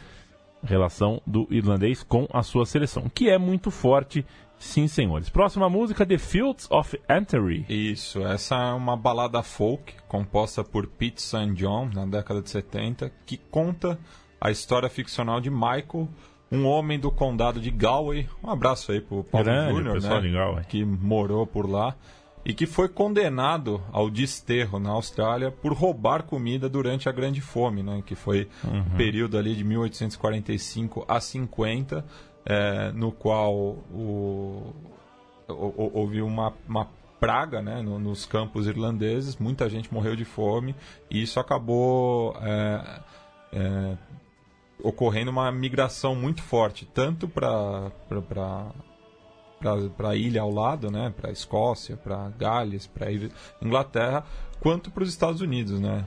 Relação 0.62 1.20
do 1.26 1.46
irlandês 1.50 2.02
com 2.02 2.26
a 2.32 2.42
sua 2.42 2.66
seleção, 2.66 3.08
que 3.14 3.28
é 3.30 3.38
muito 3.38 3.70
forte, 3.70 4.24
sim, 4.58 4.88
senhores. 4.88 5.28
Próxima 5.28 5.68
música, 5.68 6.04
The 6.04 6.18
Fields 6.18 6.68
of 6.70 6.98
Entry. 7.08 7.64
Isso, 7.68 8.20
essa 8.26 8.56
é 8.56 8.72
uma 8.72 8.96
balada 8.96 9.42
folk 9.42 9.94
composta 10.08 10.64
por 10.64 10.86
Pete 10.86 11.22
St. 11.22 11.54
John 11.54 11.90
na 11.94 12.04
década 12.04 12.42
de 12.42 12.50
70, 12.50 13.10
que 13.24 13.36
conta 13.36 13.98
a 14.40 14.50
história 14.50 14.88
ficcional 14.88 15.40
de 15.40 15.50
Michael, 15.50 16.08
um 16.50 16.66
homem 16.66 16.98
do 16.98 17.10
condado 17.10 17.60
de 17.60 17.70
Galway. 17.70 18.26
Um 18.42 18.50
abraço 18.50 18.92
aí 18.92 19.00
pro 19.00 19.24
Paulo 19.24 19.44
Grande 19.44 19.74
Júnior, 19.74 20.56
né? 20.56 20.64
Que 20.68 20.84
morou 20.84 21.46
por 21.46 21.68
lá 21.68 21.94
e 22.48 22.54
que 22.54 22.66
foi 22.66 22.88
condenado 22.88 23.80
ao 23.92 24.08
desterro 24.10 24.78
na 24.80 24.90
Austrália 24.90 25.50
por 25.52 25.72
roubar 25.74 26.22
comida 26.24 26.68
durante 26.68 27.08
a 27.08 27.12
Grande 27.12 27.40
Fome, 27.42 27.82
né? 27.82 28.02
Que 28.04 28.14
foi 28.16 28.48
um 28.64 28.96
período 28.96 29.36
ali 29.38 29.54
de 29.54 29.62
1845 29.62 31.04
a 31.06 31.20
50, 31.20 32.04
eh, 32.46 32.90
no 32.94 33.12
qual 33.12 33.54
o, 33.54 34.72
o- 35.46 35.52
o- 35.52 35.90
houve 35.94 36.22
uma, 36.22 36.52
uma 36.66 36.88
praga 37.20 37.60
né, 37.60 37.82
no- 37.82 37.98
nos 37.98 38.24
campos 38.24 38.66
irlandeses, 38.66 39.36
muita 39.36 39.68
gente 39.68 39.92
morreu 39.92 40.16
de 40.16 40.24
fome 40.24 40.74
e 41.10 41.20
isso 41.20 41.38
acabou 41.40 42.34
é, 42.40 43.00
é, 43.52 43.96
ocorrendo 44.82 45.30
uma 45.30 45.50
migração 45.50 46.14
muito 46.14 46.40
forte, 46.42 46.86
tanto 46.94 47.26
para 47.28 47.90
para 49.58 50.10
a 50.10 50.14
ilha 50.16 50.42
ao 50.42 50.50
lado, 50.50 50.90
né, 50.90 51.12
para 51.16 51.30
a 51.30 51.32
Escócia, 51.32 51.96
para 51.96 52.28
Gales, 52.38 52.86
para 52.86 53.06
Inglaterra, 53.62 54.24
quanto 54.60 54.90
para 54.90 55.02
os 55.02 55.08
Estados 55.08 55.40
Unidos, 55.40 55.80
né? 55.80 56.04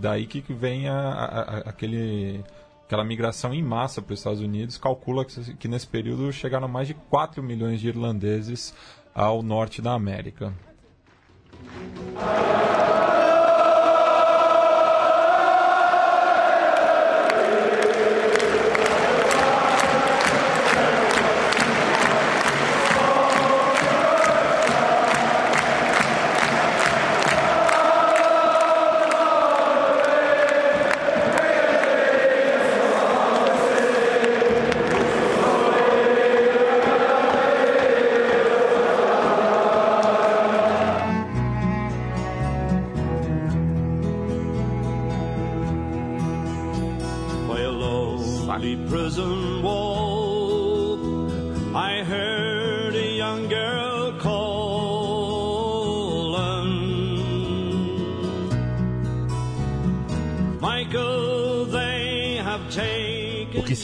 Daí 0.00 0.26
que 0.26 0.40
vem 0.52 0.88
a- 0.88 1.10
a- 1.10 1.58
aquele 1.70 2.42
aquela 2.84 3.02
migração 3.04 3.52
em 3.52 3.62
massa 3.64 4.00
para 4.00 4.12
os 4.14 4.20
Estados 4.20 4.40
Unidos. 4.40 4.78
Calcula 4.78 5.24
que, 5.24 5.54
que 5.56 5.66
nesse 5.66 5.88
período 5.88 6.32
chegaram 6.32 6.68
mais 6.68 6.86
de 6.86 6.94
4 6.94 7.42
milhões 7.42 7.80
de 7.80 7.88
irlandeses 7.88 8.72
ao 9.12 9.42
norte 9.42 9.82
da 9.82 9.92
América. 9.92 10.52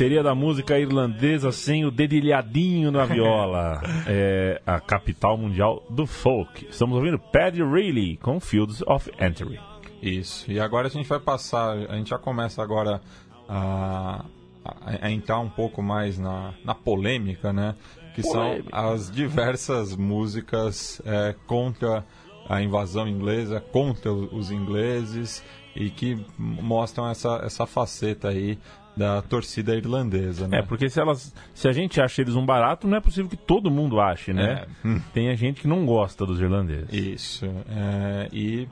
Seria 0.03 0.21
da 0.21 0.35
música 0.35 0.77
irlandesa 0.81 1.53
sem 1.53 1.85
o 1.85 1.91
dedilhadinho 1.91 2.91
na 2.91 3.05
viola? 3.05 3.81
é 4.05 4.61
a 4.67 4.81
capital 4.81 5.39
mundial 5.39 5.87
do 5.89 6.09
folk. 6.09 6.67
Estamos 6.69 6.97
ouvindo 6.97 7.21
Paddy 7.21 7.63
Reilly 7.63 8.17
com 8.17 8.41
Fields 8.41 8.83
of 8.85 9.09
Entry. 9.21 9.61
Isso. 10.03 10.51
E 10.51 10.59
agora 10.59 10.89
a 10.89 10.91
gente 10.91 11.09
vai 11.09 11.21
passar, 11.21 11.77
a 11.89 11.95
gente 11.95 12.11
já 12.11 12.19
começa 12.19 12.61
agora 12.61 13.01
a, 13.49 14.25
a, 14.65 15.07
a 15.07 15.09
entrar 15.13 15.39
um 15.39 15.49
pouco 15.49 15.81
mais 15.81 16.19
na, 16.19 16.53
na 16.65 16.75
polêmica, 16.75 17.53
né? 17.53 17.77
Que 18.17 18.23
Polêmica. 18.23 18.71
são 18.71 18.93
as 18.93 19.09
diversas 19.09 19.95
músicas 19.95 21.01
é, 21.07 21.33
contra 21.47 22.05
a 22.49 22.61
invasão 22.61 23.07
inglesa, 23.07 23.61
contra 23.61 24.13
os 24.13 24.51
ingleses 24.51 25.45
e 25.77 25.91
que 25.91 26.27
mostram 26.37 27.09
essa, 27.09 27.41
essa 27.45 27.67
faceta 27.67 28.31
aí 28.31 28.59
da 28.97 29.23
torcida 29.23 29.75
irlandesa, 29.75 30.47
né? 30.47 30.59
É, 30.59 30.63
porque 30.63 30.89
se 30.89 31.01
elas. 31.01 31.35
Se 31.55 31.67
a 31.69 31.73
gente 31.73 32.01
acha 32.01 32.21
eles 32.21 32.35
um 32.35 32.45
barato, 32.45 32.87
não 32.87 32.97
é 32.97 33.01
possível 33.01 33.29
que 33.31 33.37
todo 33.37 33.71
mundo 33.71 34.01
ache, 34.01 34.33
né? 34.33 34.67
É. 34.85 34.89
Hum. 34.89 35.01
Tem 35.15 35.31
a 35.31 35.35
gente 35.35 35.63
que 35.63 35.69
não 35.69 35.87
gosta 35.87 36.27
dos 36.27 36.41
irlandeses. 36.41 36.93
Isso. 36.93 37.47
é, 37.47 38.29
e 38.33 38.69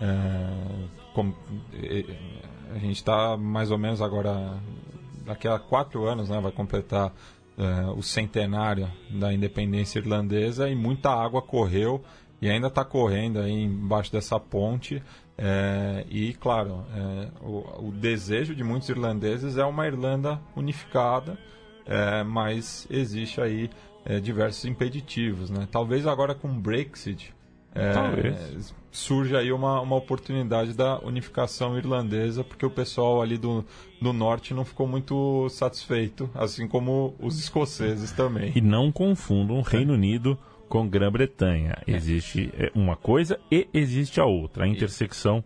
é, 0.00 0.50
e- 1.72 2.06
a 2.74 2.78
gente 2.78 2.96
está 2.96 3.36
mais 3.36 3.70
ou 3.70 3.78
menos 3.78 4.02
agora, 4.02 4.60
daqui 5.24 5.48
a 5.48 5.58
quatro 5.58 6.04
anos, 6.04 6.28
né, 6.28 6.40
vai 6.40 6.52
completar 6.52 7.12
é, 7.56 7.86
o 7.96 8.02
centenário 8.02 8.88
da 9.10 9.32
independência 9.32 9.98
irlandesa 9.98 10.68
e 10.68 10.74
muita 10.74 11.10
água 11.10 11.40
correu 11.40 12.04
e 12.42 12.50
ainda 12.50 12.66
está 12.66 12.84
correndo 12.84 13.38
aí 13.40 13.52
embaixo 13.52 14.12
dessa 14.12 14.38
ponte. 14.38 15.02
É, 15.38 16.04
e, 16.08 16.32
claro, 16.34 16.84
é, 16.94 17.28
o, 17.42 17.88
o 17.88 17.92
desejo 17.92 18.54
de 18.54 18.64
muitos 18.64 18.88
irlandeses 18.88 19.58
é 19.58 19.64
uma 19.64 19.86
Irlanda 19.86 20.40
unificada, 20.56 21.38
é, 21.84 22.22
mas 22.22 22.86
existe 22.90 23.40
aí 23.40 23.70
é, 24.04 24.18
diversos 24.18 24.64
impeditivos. 24.64 25.50
Né? 25.50 25.68
Talvez 25.70 26.06
agora 26.06 26.34
com 26.34 26.48
o 26.48 26.54
Brexit 26.54 27.34
é, 27.76 27.92
Talvez. 27.92 28.74
surge 28.90 29.36
aí 29.36 29.52
uma, 29.52 29.82
uma 29.82 29.96
oportunidade 29.96 30.72
da 30.72 30.98
unificação 31.00 31.76
irlandesa, 31.76 32.42
porque 32.42 32.64
o 32.64 32.70
pessoal 32.70 33.20
ali 33.20 33.36
do, 33.36 33.62
do 34.00 34.14
norte 34.14 34.54
não 34.54 34.64
ficou 34.64 34.88
muito 34.88 35.46
satisfeito, 35.50 36.30
assim 36.34 36.66
como 36.66 37.14
os 37.20 37.38
escoceses 37.38 38.12
também. 38.12 38.52
E 38.54 38.62
não 38.62 38.90
confundam 38.90 39.60
Reino 39.60 39.92
Unido 39.92 40.38
com 40.68 40.88
Grã-Bretanha. 40.88 41.76
Existe 41.86 42.50
é, 42.56 42.70
uma 42.74 42.96
coisa 42.96 43.38
e 43.50 43.68
existe 43.72 44.20
a 44.20 44.24
outra. 44.24 44.64
A 44.64 44.68
intersecção 44.68 45.42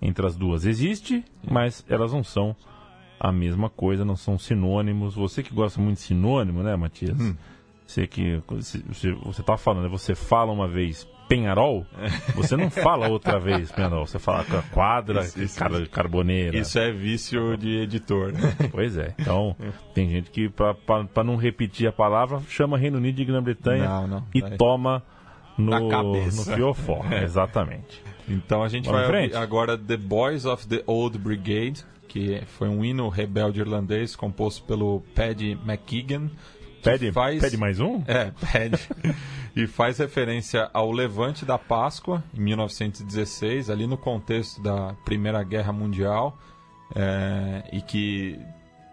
entre 0.00 0.26
as 0.26 0.36
duas 0.36 0.64
existe, 0.66 1.24
mas 1.48 1.84
elas 1.88 2.12
não 2.12 2.24
são 2.24 2.56
a 3.20 3.30
mesma 3.30 3.70
coisa, 3.70 4.04
não 4.04 4.16
são 4.16 4.38
sinônimos. 4.38 5.14
Você 5.14 5.42
que 5.42 5.54
gosta 5.54 5.80
muito 5.80 5.96
de 5.98 6.02
sinônimo, 6.02 6.62
né, 6.62 6.74
Matias? 6.76 7.16
Você 7.86 8.06
que 8.06 8.42
você, 8.48 8.78
você- 8.88 9.12
você 9.12 9.42
tá 9.42 9.56
falando, 9.56 9.84
né, 9.84 9.88
você 9.88 10.14
fala 10.14 10.50
uma 10.52 10.66
vez 10.66 11.06
Penharol, 11.34 11.86
você 12.34 12.56
não 12.56 12.70
fala 12.70 13.08
outra 13.08 13.38
vez 13.38 13.70
Penharol, 13.72 14.06
você 14.06 14.18
fala 14.18 14.44
quadra, 14.70 15.22
Isso, 15.22 15.42
isso, 15.42 15.58
car- 15.58 15.88
carboneira. 15.90 16.56
Isso 16.58 16.78
é 16.78 16.92
vício 16.92 17.56
de 17.56 17.78
editor. 17.78 18.32
Pois 18.70 18.96
é. 18.96 19.14
Então, 19.18 19.56
tem 19.94 20.08
gente 20.10 20.30
que, 20.30 20.48
pra 20.50 21.24
não 21.24 21.36
repetir 21.36 21.86
a 21.88 21.92
palavra, 21.92 22.40
chama 22.48 22.76
Reino 22.76 22.98
Unido 22.98 23.16
de 23.16 23.24
Grã-Bretanha 23.24 23.88
e 24.34 24.40
Vai. 24.40 24.56
toma 24.56 25.02
no, 25.56 25.70
Na 25.70 25.88
cabeça. 25.88 26.50
no 26.50 26.56
fiofó. 26.56 27.04
Exatamente. 27.22 28.02
Então 28.28 28.62
a 28.62 28.68
gente 28.68 28.86
Vamos 28.86 29.00
vai 29.00 29.10
em 29.10 29.14
ouvir 29.16 29.30
frente? 29.30 29.42
agora 29.42 29.76
The 29.76 29.96
Boys 29.96 30.44
of 30.44 30.66
the 30.68 30.82
Old 30.86 31.18
Brigade, 31.18 31.84
que 32.08 32.42
foi 32.58 32.68
um 32.68 32.84
hino 32.84 33.08
rebelde 33.08 33.60
irlandês 33.60 34.14
composto 34.16 34.64
pelo 34.64 35.02
Paddy 35.14 35.58
McKeegan. 35.66 36.30
Pede, 36.82 37.12
faz... 37.12 37.40
pede 37.40 37.56
mais 37.56 37.78
um? 37.80 38.02
É, 38.06 38.32
pede. 38.52 38.78
e 39.54 39.66
faz 39.66 39.98
referência 39.98 40.68
ao 40.72 40.90
levante 40.90 41.44
da 41.44 41.58
Páscoa, 41.58 42.22
em 42.36 42.40
1916, 42.40 43.70
ali 43.70 43.86
no 43.86 43.96
contexto 43.96 44.62
da 44.62 44.94
Primeira 45.04 45.42
Guerra 45.42 45.72
Mundial, 45.72 46.36
é, 46.94 47.62
e 47.72 47.80
que 47.80 48.38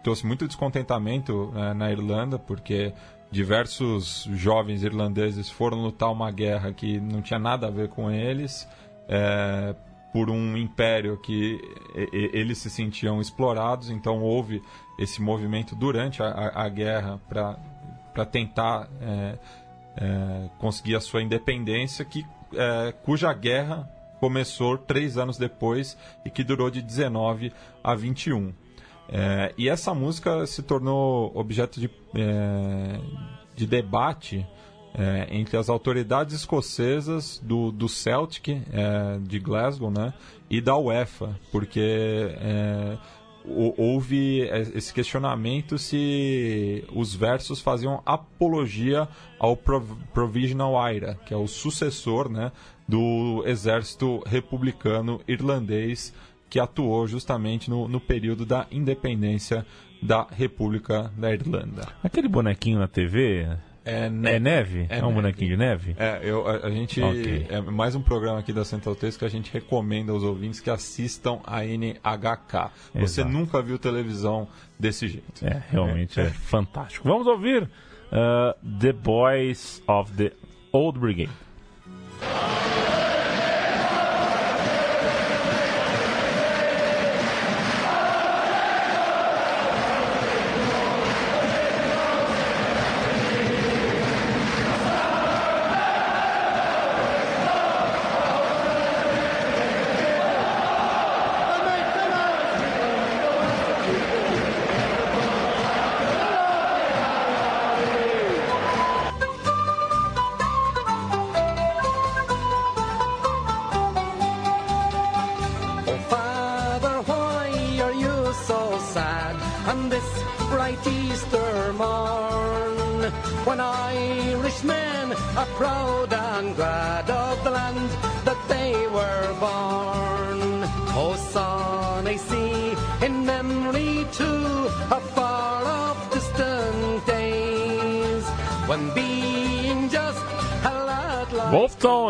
trouxe 0.04 0.26
muito 0.26 0.46
descontentamento 0.46 1.52
é, 1.56 1.74
na 1.74 1.90
Irlanda, 1.90 2.38
porque 2.38 2.92
diversos 3.30 4.28
jovens 4.34 4.82
irlandeses 4.82 5.48
foram 5.50 5.82
lutar 5.82 6.10
uma 6.10 6.30
guerra 6.30 6.72
que 6.72 6.98
não 7.00 7.20
tinha 7.22 7.38
nada 7.38 7.66
a 7.68 7.70
ver 7.70 7.88
com 7.88 8.10
eles, 8.10 8.68
é, 9.08 9.74
por 10.12 10.28
um 10.28 10.56
império 10.56 11.16
que 11.18 11.60
eles 12.12 12.58
se 12.58 12.68
sentiam 12.68 13.20
explorados, 13.20 13.90
então 13.90 14.20
houve 14.20 14.60
esse 14.98 15.22
movimento 15.22 15.76
durante 15.76 16.20
a, 16.20 16.26
a- 16.26 16.64
a 16.64 16.68
guerra 16.68 17.20
para 17.28 17.56
tentar 18.26 18.88
é, 19.00 19.38
é, 19.96 20.48
conseguir 20.58 20.96
a 20.96 21.00
sua 21.00 21.22
independência, 21.22 22.04
que, 22.04 22.24
é, 22.54 22.92
cuja 23.04 23.32
guerra 23.32 23.88
começou 24.20 24.76
três 24.76 25.16
anos 25.16 25.38
depois 25.38 25.96
e 26.24 26.30
que 26.30 26.44
durou 26.44 26.70
de 26.70 26.82
19 26.82 27.52
a 27.82 27.94
21. 27.94 28.52
É, 29.08 29.52
e 29.58 29.68
essa 29.68 29.92
música 29.92 30.46
se 30.46 30.62
tornou 30.62 31.32
objeto 31.34 31.80
de, 31.80 31.90
é, 32.14 33.00
de 33.56 33.66
debate 33.66 34.46
é, 34.94 35.26
entre 35.30 35.56
as 35.56 35.68
autoridades 35.68 36.34
escocesas 36.34 37.40
do, 37.42 37.72
do 37.72 37.88
Celtic 37.88 38.62
de 39.22 39.38
Glasgow 39.38 39.90
né, 39.90 40.12
e 40.48 40.60
da 40.60 40.76
UEFA, 40.76 41.36
porque 41.50 42.36
houve 43.44 44.40
esse 44.74 44.92
questionamento 44.92 45.78
se 45.78 46.84
os 46.94 47.14
versos 47.14 47.60
faziam 47.60 48.02
apologia 48.04 49.08
ao 49.38 49.56
Provisional 49.56 50.74
IRA, 50.92 51.18
que 51.24 51.32
é 51.32 51.36
o 51.36 51.46
sucessor 51.46 52.28
né, 52.28 52.52
do 52.86 53.42
exército 53.46 54.22
republicano 54.26 55.20
irlandês 55.26 56.12
que 56.48 56.58
atuou 56.58 57.06
justamente 57.06 57.70
no, 57.70 57.86
no 57.86 58.00
período 58.00 58.44
da 58.44 58.66
independência 58.70 59.64
da 60.02 60.26
República 60.30 61.12
da 61.16 61.32
Irlanda. 61.32 61.88
Aquele 62.02 62.26
bonequinho 62.26 62.78
na 62.78 62.88
TV, 62.88 63.46
é, 63.84 64.08
ne 64.10 64.30
é 64.30 64.38
neve? 64.38 64.86
É, 64.88 64.98
é 64.98 65.02
um 65.02 65.08
neve. 65.08 65.14
bonequinho 65.14 65.50
de 65.50 65.56
neve? 65.56 65.96
É, 65.98 66.20
eu, 66.22 66.46
a, 66.46 66.66
a 66.66 66.70
gente. 66.70 67.02
Okay. 67.02 67.46
É 67.48 67.60
mais 67.60 67.94
um 67.94 68.02
programa 68.02 68.38
aqui 68.38 68.52
da 68.52 68.64
Central 68.64 68.94
3 68.94 69.16
que 69.16 69.24
a 69.24 69.28
gente 69.28 69.52
recomenda 69.52 70.12
aos 70.12 70.22
ouvintes 70.22 70.60
que 70.60 70.70
assistam 70.70 71.40
a 71.44 71.64
NHK. 71.64 72.70
Você 72.94 73.22
Exato. 73.22 73.28
nunca 73.28 73.62
viu 73.62 73.78
televisão 73.78 74.48
desse 74.78 75.08
jeito. 75.08 75.44
É, 75.44 75.62
realmente 75.70 76.20
é, 76.20 76.24
é 76.24 76.30
fantástico. 76.30 77.08
Vamos 77.08 77.26
ouvir 77.26 77.62
uh, 77.64 78.78
The 78.78 78.92
Boys 78.92 79.82
of 79.86 80.12
the 80.12 80.32
Old 80.72 80.98
Brigade. 80.98 81.30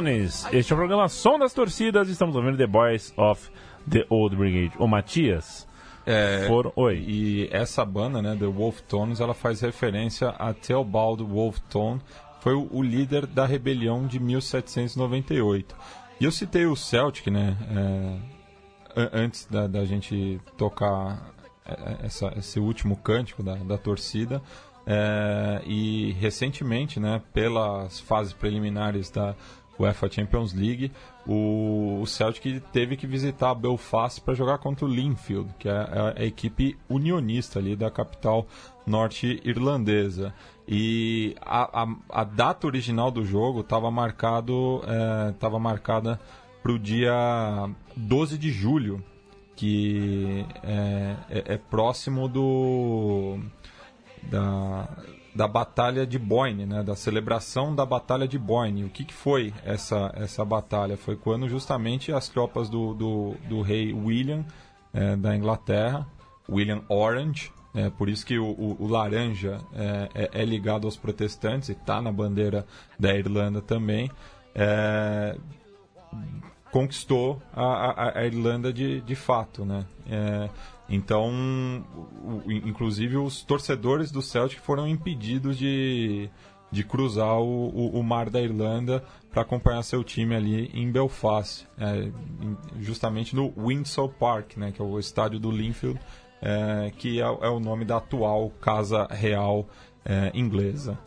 Tones, 0.01 0.47
este 0.51 0.73
é 0.73 0.75
o 0.75 0.79
programa 0.79 1.11
Som 1.11 1.39
das 1.39 1.53
Torcidas. 1.53 2.09
Estamos 2.09 2.35
ouvindo 2.35 2.57
The 2.57 2.67
Boys 2.67 3.13
of 3.19 3.51
the 3.87 4.07
Old 4.09 4.35
Brigade. 4.35 4.73
O 4.79 4.87
Matias. 4.87 5.69
É, 6.07 6.47
For... 6.47 6.73
Oi. 6.75 7.05
E 7.07 7.49
essa 7.53 7.85
banda, 7.85 8.23
né, 8.23 8.35
The 8.35 8.47
Wolf 8.47 8.81
Tones, 8.89 9.21
ela 9.21 9.35
faz 9.35 9.61
referência 9.61 10.31
a 10.31 10.55
Theobald 10.55 11.23
Wolf 11.23 11.59
Tone, 11.69 12.01
foi 12.41 12.55
o, 12.55 12.67
o, 12.73 12.83
líder 12.83 13.27
da 13.27 13.45
rebelião 13.45 14.07
de 14.07 14.19
1798. 14.19 15.77
E 16.19 16.25
eu 16.25 16.33
citei 16.33 16.65
o 16.65 16.75
Celtic, 16.75 17.27
né, 17.27 17.55
é, 18.97 19.11
antes 19.13 19.45
da, 19.51 19.67
da, 19.67 19.85
gente 19.85 20.41
tocar 20.57 21.31
é, 21.67 21.73
é, 21.73 22.07
essa, 22.07 22.33
esse 22.39 22.59
último 22.59 22.97
cântico 22.97 23.43
da, 23.43 23.57
da 23.57 23.77
torcida. 23.77 24.41
É, 24.87 25.61
e 25.67 26.13
recentemente, 26.13 26.99
né, 26.99 27.21
pelas 27.35 28.01
fases 28.01 28.33
preliminares 28.33 29.11
da 29.11 29.37
UEFA 29.81 30.11
Champions 30.11 30.53
League, 30.53 30.93
o, 31.27 32.01
o 32.03 32.07
Celtic 32.07 32.61
teve 32.73 32.97
que 32.97 33.07
visitar 33.07 33.55
Belfast 33.55 34.21
para 34.21 34.35
jogar 34.35 34.59
contra 34.59 34.85
o 34.85 34.89
Linfield, 34.89 35.53
que 35.59 35.69
é 35.69 35.73
a, 35.73 36.15
a 36.19 36.25
equipe 36.25 36.77
unionista 36.89 37.59
ali 37.59 37.75
da 37.75 37.91
capital 37.91 38.47
norte-irlandesa. 38.87 40.35
E 40.69 41.35
a, 41.41 41.83
a, 41.83 41.89
a, 42.11 42.25
data 42.25 42.67
original 42.67 43.11
do 43.11 43.25
jogo 43.25 43.61
estava 43.61 43.91
marcado, 43.91 44.83
estava 45.33 45.57
é, 45.57 45.61
marcada 45.61 46.21
para 46.63 46.73
o 46.73 46.79
dia 46.79 47.69
12 47.97 48.39
de 48.39 48.53
julho, 48.53 49.03
que 49.57 50.45
é, 50.63 51.17
é, 51.29 51.55
é 51.55 51.57
próximo 51.57 52.29
do 52.29 53.39
da, 54.23 54.89
da 55.35 55.47
Batalha 55.47 56.07
de 56.07 56.19
Boyne, 56.19 56.67
né, 56.67 56.83
da 56.83 56.97
celebração 56.97 57.75
da 57.75 57.87
Batalha 57.87 58.27
de 58.27 58.39
Boyne. 58.39 58.85
O 58.85 58.89
que, 58.89 59.05
que 59.05 59.15
foi 59.15 59.55
essa, 59.65 60.13
essa 60.15 60.45
batalha? 60.45 60.97
Foi 60.97 61.17
quando 61.17 61.49
justamente 61.49 62.13
as 62.13 62.29
tropas 62.29 62.69
do, 62.69 62.95
do, 62.95 63.37
do 63.49 63.63
rei 63.63 63.93
William 63.93 64.45
é, 64.93 65.17
da 65.17 65.37
Inglaterra, 65.37 66.07
William 66.49 66.83
Orange, 66.89 67.53
é, 67.75 67.89
por 67.89 68.09
isso 68.09 68.27
que 68.27 68.39
o, 68.39 68.47
o, 68.47 68.77
o 68.81 68.89
laranja 68.89 69.61
é, 69.73 70.09
é, 70.15 70.43
é, 70.43 70.45
ligado 70.45 70.87
aos 70.87 70.97
protestantes 70.97 71.69
e 71.69 71.73
está 71.73 72.03
na 72.03 72.11
bandeira 72.11 72.67
da 72.99 73.15
Irlanda 73.15 73.61
também, 73.61 74.11
é, 74.55 75.37
conquistou 76.73 77.41
a, 77.53 77.65
a, 77.65 78.19
a, 78.19 78.27
Irlanda 78.27 78.73
de, 78.73 79.01
de 79.03 79.15
fato. 79.15 79.65
Né? 79.65 79.85
Então, 80.91 81.33
inclusive 82.47 83.17
os 83.17 83.43
torcedores 83.43 84.11
do 84.11 84.21
Celtic 84.21 84.61
foram 84.61 84.89
impedidos 84.89 85.57
de, 85.57 86.29
de 86.71 86.83
cruzar 86.83 87.39
o, 87.39 87.69
o, 87.69 88.01
o 88.01 88.03
mar 88.03 88.29
da 88.29 88.41
Irlanda 88.41 89.05
para 89.31 89.43
acompanhar 89.43 89.83
seu 89.83 90.03
time 90.03 90.35
ali 90.35 90.69
em 90.75 90.91
Belfast, 90.91 91.67
é, 91.79 92.11
justamente 92.81 93.37
no 93.37 93.53
Windsor 93.57 94.09
Park, 94.09 94.57
né, 94.57 94.73
que 94.73 94.83
é 94.83 94.85
o 94.85 94.99
estádio 94.99 95.39
do 95.39 95.51
Linfield, 95.51 96.01
é, 96.43 96.91
que 96.97 97.21
é, 97.21 97.25
é, 97.25 97.49
o 97.49 97.61
nome 97.61 97.85
da 97.85 97.99
atual 97.99 98.51
Casa 98.61 99.07
Real 99.11 99.69
é, 100.05 100.33
inglesa. 100.35 100.99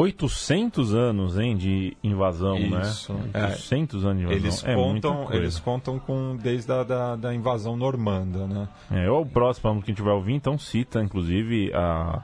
800 0.00 0.94
anos, 0.94 1.36
hein, 1.36 1.56
de 1.56 1.96
invasão, 2.04 2.56
né? 2.56 2.82
Isso, 2.82 3.12
né? 3.12 3.48
800 3.48 4.04
é. 4.04 4.06
anos 4.06 4.18
de 4.18 4.24
invasão. 4.26 4.46
Eles 4.46 4.64
é 4.64 4.74
contam, 4.76 5.32
eles 5.32 5.58
contam 5.58 5.98
com 5.98 6.36
desde 6.36 6.70
a 6.70 6.84
da, 6.84 7.16
da 7.16 7.34
invasão 7.34 7.76
normanda, 7.76 8.46
né? 8.46 8.68
É, 8.92 9.10
o 9.10 9.26
próximo 9.26 9.82
que 9.82 9.90
a 9.90 9.94
gente 9.94 10.02
vai 10.02 10.14
ouvir, 10.14 10.34
então 10.34 10.56
cita, 10.56 11.02
inclusive, 11.02 11.72
a, 11.74 12.22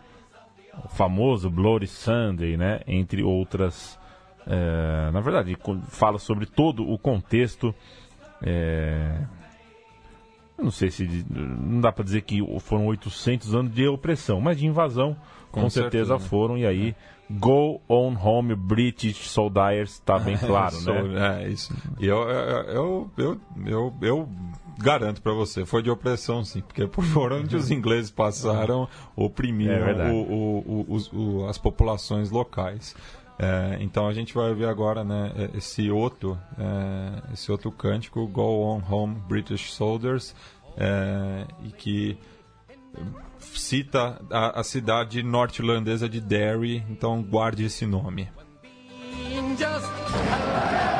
o 0.84 0.88
famoso 0.88 1.50
Bloody 1.50 1.88
Sunday, 1.88 2.56
né? 2.56 2.80
Entre 2.87 3.24
outras. 3.24 3.98
É, 4.46 5.10
na 5.10 5.20
verdade, 5.20 5.56
fala 5.88 6.20
sobre 6.20 6.46
todo 6.46 6.88
o 6.88 6.96
contexto. 6.96 7.74
É, 8.40 9.18
não 10.56 10.70
sei 10.70 10.92
se. 10.92 11.26
Não 11.28 11.80
dá 11.80 11.90
para 11.90 12.04
dizer 12.04 12.22
que 12.22 12.40
foram 12.60 12.87
800 12.87 13.52
anos 13.52 13.74
de 13.74 13.84
opressão, 13.88 14.40
mas 14.40 14.58
de 14.58 14.64
invasão, 14.64 15.16
com, 15.50 15.62
com 15.62 15.70
certeza, 15.70 16.10
certeza, 16.10 16.28
foram, 16.28 16.56
e 16.56 16.64
aí. 16.64 16.94
É 17.10 17.13
Go 17.38 17.81
on 17.88 18.16
home 18.20 18.55
British 18.55 19.29
Soldiers, 19.29 19.92
está 19.92 20.18
bem 20.18 20.37
claro, 20.38 20.81
né? 20.81 21.44
É, 21.44 21.49
isso. 21.49 21.75
E 21.99 22.07
eu, 22.07 22.18
eu, 22.29 23.11
eu, 23.16 23.40
eu, 23.66 23.94
eu 24.01 24.29
garanto 24.79 25.23
para 25.23 25.33
você, 25.33 25.64
foi 25.64 25.83
de 25.83 25.90
opressão 25.90 26.44
sim, 26.44 26.61
porque 26.61 26.87
por 26.88 27.33
onde 27.33 27.57
os 27.57 27.70
ingleses 27.70 28.11
passaram, 28.11 28.88
oprimiram 29.16 29.88
é 29.88 30.11
o, 30.12 30.85
o, 30.88 30.99
o, 31.12 31.49
as 31.49 31.59
populações 31.59 32.31
locais. 32.31 32.94
É, 33.37 33.79
então 33.81 34.07
a 34.07 34.12
gente 34.12 34.33
vai 34.33 34.55
ver 34.55 34.68
agora 34.68 35.03
né, 35.03 35.33
esse 35.55 35.90
outro 35.90 36.38
é, 36.57 37.33
esse 37.33 37.51
outro 37.51 37.73
cântico 37.73 38.25
Go 38.29 38.62
On 38.62 38.81
Home 38.88 39.16
British 39.27 39.73
Soldiers 39.73 40.37
é, 40.77 41.44
e 41.64 41.70
que 41.73 42.16
cita 43.54 44.20
a, 44.30 44.61
a 44.61 44.64
cidade 44.64 45.22
norte-irlandesa 45.22 46.09
de 46.09 46.20
Derry, 46.20 46.85
então 46.88 47.22
guarde 47.22 47.64
esse 47.64 47.87
nome. 47.87 48.28
So 49.44 50.93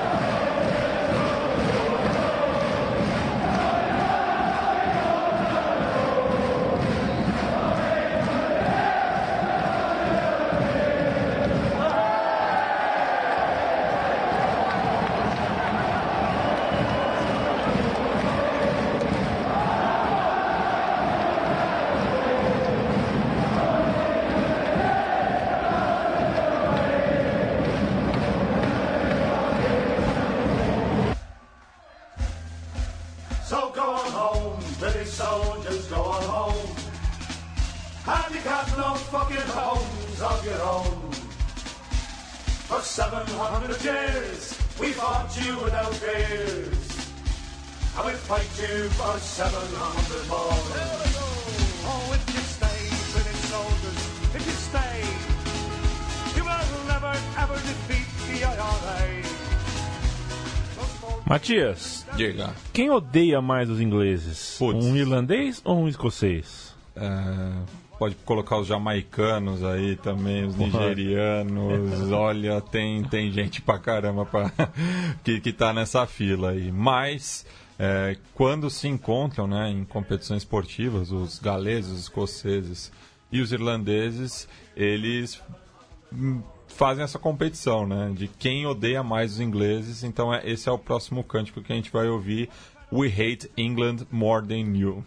Matias, 61.27 62.07
Diga. 62.17 62.55
quem 62.73 62.91
odeia 62.91 63.41
mais 63.41 63.71
os 63.71 63.81
ingleses? 63.81 64.57
Putz. 64.59 64.85
Um 64.85 64.95
irlandês 64.95 65.61
ou 65.65 65.79
um 65.79 65.89
escocês? 65.89 66.75
É, 66.95 67.53
pode 67.99 68.15
colocar 68.27 68.59
os 68.59 68.67
jamaicanos 68.67 69.65
aí 69.65 69.97
também, 69.97 70.45
os 70.45 70.55
nigerianos. 70.55 72.11
Olha, 72.13 72.61
tem, 72.61 73.03
tem 73.05 73.33
gente 73.33 73.63
pra 73.63 73.79
caramba 73.79 74.27
pra, 74.27 74.53
que, 75.25 75.41
que 75.41 75.53
tá 75.53 75.73
nessa 75.73 76.07
fila 76.07 76.51
aí. 76.51 76.71
Mas, 76.71 77.47
é, 77.79 78.19
quando 78.35 78.69
se 78.69 78.87
encontram 78.87 79.47
né, 79.47 79.71
em 79.71 79.83
competições 79.83 80.43
esportivas, 80.43 81.11
os 81.11 81.39
galeses, 81.39 81.91
os 81.91 82.01
escoceses 82.01 82.93
e 83.33 83.41
os 83.41 83.51
irlandeses, 83.51 84.47
eles 84.77 85.43
fazem 86.75 87.05
essa 87.05 87.19
competição, 87.19 87.87
né? 87.87 88.13
De 88.15 88.29
quem 88.29 88.67
odeia 88.67 89.03
mais 89.03 89.35
os 89.35 89.41
ingleses. 89.41 90.05
Então, 90.05 90.33
é, 90.33 90.43
esse 90.45 90.69
é 90.69 90.73
o 90.73 90.79
próximo 90.79 91.25
cântico 91.25 91.63
que 91.63 91.73
a 91.73 91.77
gente 91.77 91.91
vai 91.91 92.09
ouvir. 92.09 92.51
We 92.93 93.09
hate 93.09 93.51
England 93.57 94.07
more 94.11 94.47
than 94.47 94.77
you. 94.77 95.05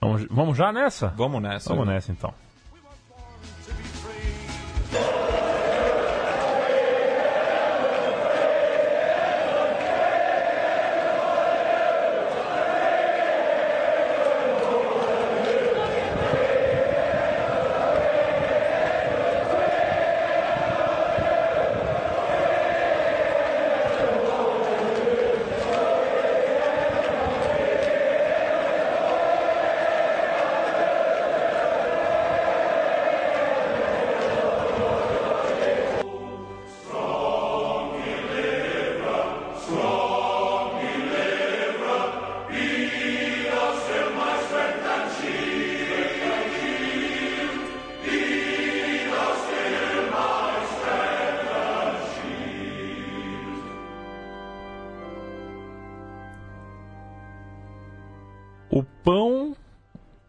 Vamos, 0.00 0.26
vamos 0.30 0.58
já 0.58 0.72
nessa? 0.72 1.08
Vamos 1.08 1.40
nessa. 1.40 1.68
Vamos 1.70 1.86
nessa 1.86 2.12
então. 2.12 2.34
O 58.72 58.82
pão 58.82 59.54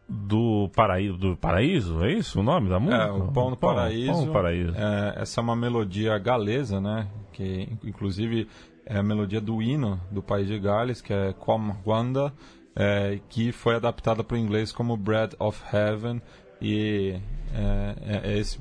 do 0.08 0.70
paraíso, 0.76 1.18
do 1.18 1.38
paraíso, 1.38 2.04
é 2.04 2.12
isso 2.12 2.42
o 2.42 2.44
nome 2.44 2.70
da 2.70 2.80
música? 2.80 3.04
É, 3.04 3.12
o 3.12 3.32
Pão 3.32 3.50
do 3.50 3.58
Paraíso. 3.58 4.12
Pão 4.12 4.26
do 4.26 4.32
Paraíso. 4.34 4.74
É, 4.76 5.22
essa 5.22 5.40
é 5.40 5.44
uma 5.44 5.56
melodia 5.56 6.18
galesa, 6.20 6.80
né? 6.82 7.08
Que 7.32 7.70
inclusive 7.84 8.48
é 8.86 8.98
a 8.98 9.04
melodia 9.04 9.40
do 9.40 9.62
hino 9.62 10.00
do 10.12 10.22
país 10.22 10.48
de 10.48 10.60
Gales, 10.60 11.02
que 11.02 11.14
é 11.14 11.34
Com 11.34 11.74
Wanda, 11.86 12.34
é, 12.76 13.20
que 13.30 13.52
foi 13.54 13.76
adaptada 13.76 14.24
para 14.24 14.36
o 14.36 14.38
inglês 14.38 14.72
como 14.72 14.98
Bread 14.98 15.36
of 15.40 15.64
Heaven. 15.74 16.22
E 16.62 17.16
é, 17.56 17.96
é- 18.26 18.32
é 18.34 18.38
esse, 18.40 18.60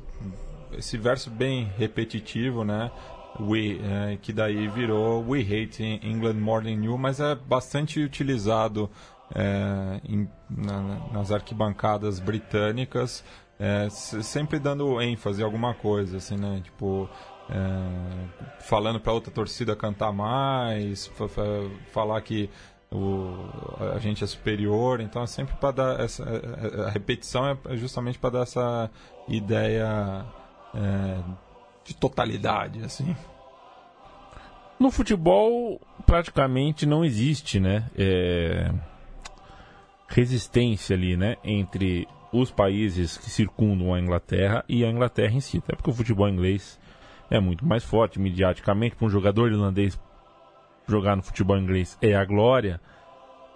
esse 0.79 0.97
verso 0.97 1.29
bem 1.29 1.71
repetitivo, 1.77 2.64
né? 2.64 2.90
We, 3.40 3.81
é, 3.83 4.18
que 4.21 4.31
daí 4.33 4.68
virou 4.68 5.25
We 5.27 5.40
Hate 5.40 5.83
England 6.03 6.35
More 6.35 6.64
Than 6.64 6.85
You, 6.85 6.99
mas 6.99 7.18
é 7.18 7.35
bastante 7.35 7.99
utilizado 8.01 8.90
é, 9.35 10.01
em- 10.09 10.29
na- 10.51 10.99
nas 11.12 11.31
arquibancadas 11.33 12.18
britânicas, 12.18 13.25
é, 13.59 13.88
se- 13.90 14.23
sempre 14.23 14.59
dando 14.59 15.01
ênfase 15.01 15.42
a 15.42 15.45
alguma 15.47 15.75
coisa, 15.75 16.16
assim, 16.18 16.37
né? 16.37 16.61
Tipo, 16.64 17.09
é, 17.51 18.59
falando 18.61 19.01
para 19.01 19.12
outra 19.12 19.33
torcida 19.33 19.75
cantar 19.77 20.12
mais, 20.12 21.07
fa- 21.09 21.29
fa- 21.29 21.42
falar 21.92 22.21
que 22.23 22.49
o, 22.90 23.35
a 23.95 23.99
gente 23.99 24.23
é 24.23 24.27
superior, 24.27 25.01
então 25.01 25.23
é 25.23 25.27
sempre 25.27 25.55
para 25.57 25.71
dar 25.71 26.01
essa 26.01 26.25
a 26.87 26.90
repetição 26.90 27.47
é 27.49 27.77
justamente 27.77 28.18
para 28.18 28.31
dar 28.31 28.42
essa 28.42 28.90
ideia 29.29 30.25
é, 30.75 31.18
de 31.85 31.95
totalidade, 31.97 32.83
assim. 32.85 33.16
No 34.79 34.90
futebol, 34.90 35.81
praticamente 36.05 36.85
não 36.87 37.05
existe, 37.05 37.61
né? 37.61 37.88
é, 37.97 38.71
resistência 40.14 40.94
ali, 40.94 41.16
né? 41.16 41.37
Entre 41.42 42.07
os 42.33 42.51
países 42.51 43.16
que 43.16 43.31
circundam 43.31 43.92
a 43.92 44.01
Inglaterra 44.01 44.64
e 44.68 44.85
a 44.85 44.90
Inglaterra 44.90 45.35
em 45.35 45.40
si. 45.40 45.59
Até 45.59 45.75
porque 45.75 45.90
o 45.90 45.94
futebol 45.94 46.29
inglês 46.29 46.79
é 47.31 47.40
muito 47.40 47.66
mais 47.66 47.85
forte 47.85 48.20
mediaticamente. 48.20 48.96
Para 48.96 49.07
um 49.07 49.11
jogador 49.11 49.51
irlandês 49.51 50.01
jogar 50.88 51.16
no 51.16 51.22
futebol 51.22 51.59
inglês 51.59 51.98
é 52.01 52.14
a 52.14 52.25
glória. 52.25 52.81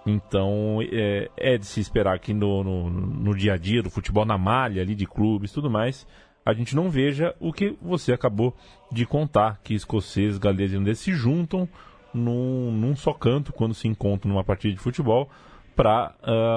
Então 0.07 0.79
é, 0.93 1.31
é 1.37 1.59
de 1.59 1.67
se 1.67 1.81
esperar 1.81 2.19
que 2.19 2.33
no, 2.33 2.63
no, 2.63 2.91
no 2.91 3.35
dia 3.35 3.55
a 3.55 3.57
dia 3.57 3.83
do 3.83 3.91
futebol, 3.91 4.25
na 4.25 4.39
malha 4.39 4.83
ali 4.83 4.95
de 4.95 5.07
clubes 5.07 5.53
tudo 5.53 5.71
mais, 5.71 6.07
a 6.45 6.53
gente 6.53 6.77
não 6.77 6.89
veja 6.89 7.35
o 7.41 7.53
que 7.53 7.77
você 7.83 8.13
acabou 8.13 8.55
de 8.93 9.05
contar, 9.05 9.61
que 9.65 9.75
escoceses, 9.75 10.39
galeses 10.39 10.73
e 10.73 10.75
irlandeses 10.75 11.03
se 11.03 11.13
juntam 11.13 11.69
num, 12.15 12.71
num 12.71 12.95
só 12.95 13.13
canto 13.13 13.53
quando 13.53 13.75
se 13.75 13.89
encontram 13.89 14.31
numa 14.31 14.45
partida 14.45 14.73
de 14.73 14.81
futebol 14.81 15.29
para 15.77 16.15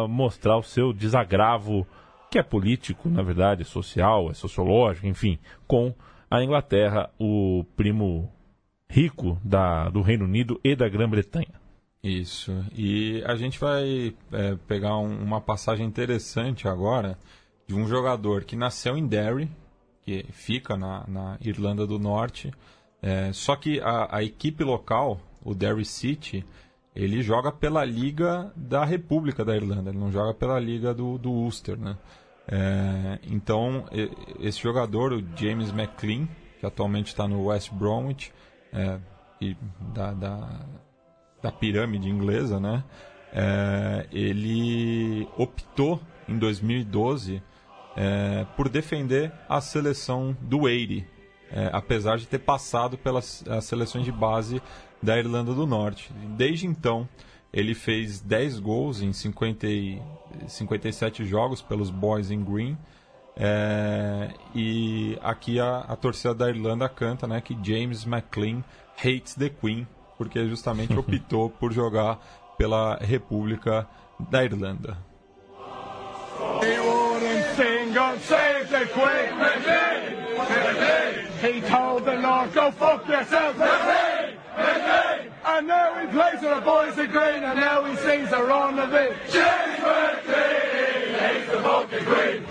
mostrar 0.10 0.58
o 0.58 0.63
seu 0.63 0.93
desagravo, 0.93 1.86
que 2.32 2.39
é 2.39 2.43
político, 2.43 3.10
na 3.10 3.21
verdade, 3.21 3.62
é 3.63 3.65
social, 3.65 4.32
é 4.32 4.34
sociológico, 4.34 5.05
enfim, 5.08 5.38
com 5.67 5.93
a 6.32 6.43
Inglaterra, 6.43 7.10
o 7.19 7.65
primo 7.75 8.32
rico 8.89 9.38
da, 9.43 9.89
do 9.89 10.01
Reino 10.01 10.25
Unido 10.25 10.60
e 10.63 10.75
da 10.75 10.88
Grã-Bretanha. 10.88 11.60
Isso. 12.01 12.51
E 12.73 13.21
a 13.25 13.36
gente 13.36 13.60
vai 13.60 14.15
é, 14.32 14.55
pegar 14.67 14.97
um- 14.97 15.21
uma 15.21 15.41
passagem 15.41 15.86
interessante 15.86 16.67
agora 16.67 17.17
de 17.67 17.75
um 17.75 17.86
jogador 17.88 18.45
que 18.45 18.55
nasceu 18.55 18.97
em 18.97 19.05
Derry, 19.05 19.49
que 20.01 20.25
fica 20.32 20.77
na, 20.77 21.03
na 21.08 21.38
Irlanda 21.41 21.86
do 21.86 21.99
Norte. 21.99 22.51
É, 23.01 23.32
só 23.34 23.55
que 23.55 23.79
a, 23.82 24.08
a 24.17 24.23
equipe 24.23 24.63
local, 24.63 25.19
o 25.43 25.53
Derry 25.53 25.86
City, 25.86 26.45
ele 26.99 27.23
joga 27.23 27.49
pela 27.49 27.85
Liga 27.85 28.51
da 28.55 28.83
República 28.83 29.45
da 29.45 29.55
Irlanda, 29.55 29.89
ele 29.89 29.97
não 29.97 30.12
joga 30.12 30.33
pela 30.33 30.59
Liga 30.59 30.93
do, 30.93 31.17
do 31.17 31.31
Ulster, 31.31 31.77
né? 31.77 31.97
É, 32.45 33.19
então, 33.23 33.85
esse 34.39 34.59
jogador, 34.59 35.13
o 35.13 35.23
James 35.35 35.69
McLean, 35.69 36.27
que 36.59 36.65
atualmente 36.65 37.07
está 37.07 37.25
no 37.25 37.45
West 37.45 37.71
Bromwich, 37.71 38.33
é, 38.73 38.99
e 39.39 39.55
da, 39.93 40.12
da, 40.12 40.65
da 41.41 41.51
pirâmide 41.53 42.09
inglesa, 42.09 42.59
né? 42.59 42.83
É, 43.31 44.07
ele 44.12 45.25
optou 45.38 46.01
em 46.27 46.38
2012 46.38 47.41
é, 47.95 48.45
por 48.57 48.67
defender 48.67 49.31
a 49.47 49.62
seleção 49.62 50.35
do 50.41 50.67
Eire, 50.67 51.07
é, 51.49 51.69
apesar 51.71 52.17
de 52.17 52.27
ter 52.27 52.39
passado 52.39 52.97
pelas 52.97 53.47
as 53.47 53.63
seleções 53.63 54.03
de 54.03 54.12
base 54.12 54.62
da 55.01 55.17
Irlanda 55.17 55.53
do 55.53 55.65
Norte. 55.65 56.12
Desde 56.38 56.67
então, 56.67 57.07
ele 57.51 57.73
fez 57.73 58.21
10 58.21 58.59
gols 58.59 59.01
em 59.01 59.12
50, 59.12 59.67
e 59.67 60.01
57 60.47 61.25
jogos 61.25 61.62
pelos 61.62 61.89
Boys 61.89 62.31
in 62.31 62.43
Green. 62.43 62.77
É, 63.35 64.29
e 64.53 65.17
aqui 65.23 65.59
a, 65.59 65.79
a 65.79 65.95
torcida 65.95 66.33
da 66.35 66.49
Irlanda 66.49 66.89
canta 66.89 67.25
né, 67.25 67.39
que 67.39 67.57
James 67.63 68.05
McLean 68.05 68.63
hates 68.97 69.33
the 69.35 69.49
Queen, 69.49 69.88
porque 70.17 70.45
justamente 70.47 70.93
optou 70.97 71.49
por 71.49 71.71
jogar 71.71 72.19
pela 72.57 72.97
República 72.97 73.88
da 74.29 74.43
Irlanda. 74.43 74.97
Sing 77.55 77.93
God 77.93 78.19
save 78.21 78.69
the 78.69 78.85
Queen. 78.85 79.29
He 81.41 81.62
told 81.62 82.05
the 82.05 82.15
Lord, 82.15 82.53
go 82.53 82.71
fuck 82.71 83.07
yourself. 83.07 83.59
And 83.59 84.08
And 85.59 85.67
now 85.67 85.99
he 85.99 86.07
plays 86.07 86.41
with 86.41 86.55
the 86.55 86.61
boys 86.61 86.97
of 86.97 87.11
green, 87.11 87.43
and 87.43 87.59
now 87.59 87.83
he 87.83 87.93
sings 87.97 88.29
the 88.29 88.41
wrong 88.41 88.79
of 88.79 88.93
it. 88.93 89.11
James 89.29 89.77
McLean 89.81 91.19
hates 91.19 91.51
the 91.51 91.59
fucking 91.59 92.05
green. 92.05 92.45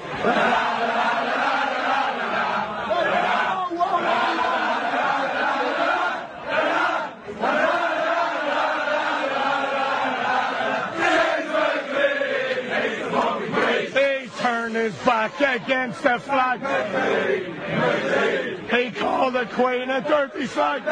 He 13.94 14.28
turned 14.42 14.76
his 14.76 14.94
back 15.06 15.40
against 15.40 16.02
the 16.02 16.18
flag. 16.18 16.60
He 18.70 18.90
called 18.90 19.32
the 19.32 19.46
Queen 19.46 19.88
a 19.88 20.02
dirty 20.02 20.46
slag. 20.46 20.82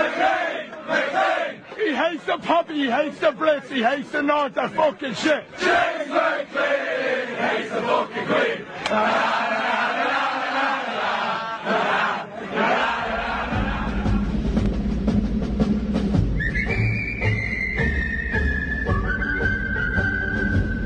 He 1.86 1.94
hates 1.94 2.24
the 2.24 2.36
puppy, 2.38 2.74
he 2.74 2.90
hates 2.90 3.20
the 3.20 3.30
Brits, 3.30 3.68
he 3.68 3.80
hates 3.80 4.10
the 4.10 4.20
North, 4.20 4.54
they're 4.54 4.68
fucking 4.70 5.14
shit. 5.14 5.44
James 5.56 6.08
McLean 6.08 7.36
hates 7.36 7.70
the 7.70 7.80
fucking 7.80 8.26
Queen. 8.26 8.66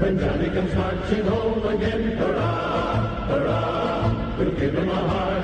When 0.01 0.19
Johnny 0.19 0.51
comes 0.51 0.75
marching 0.75 1.25
home 1.25 1.67
again, 1.67 2.19
hurrah, 2.19 3.27
hurrah, 3.27 4.37
we'll 4.37 4.51
give 4.51 4.75
him 4.75 4.91
a 4.91 4.95
hearty 5.09 5.40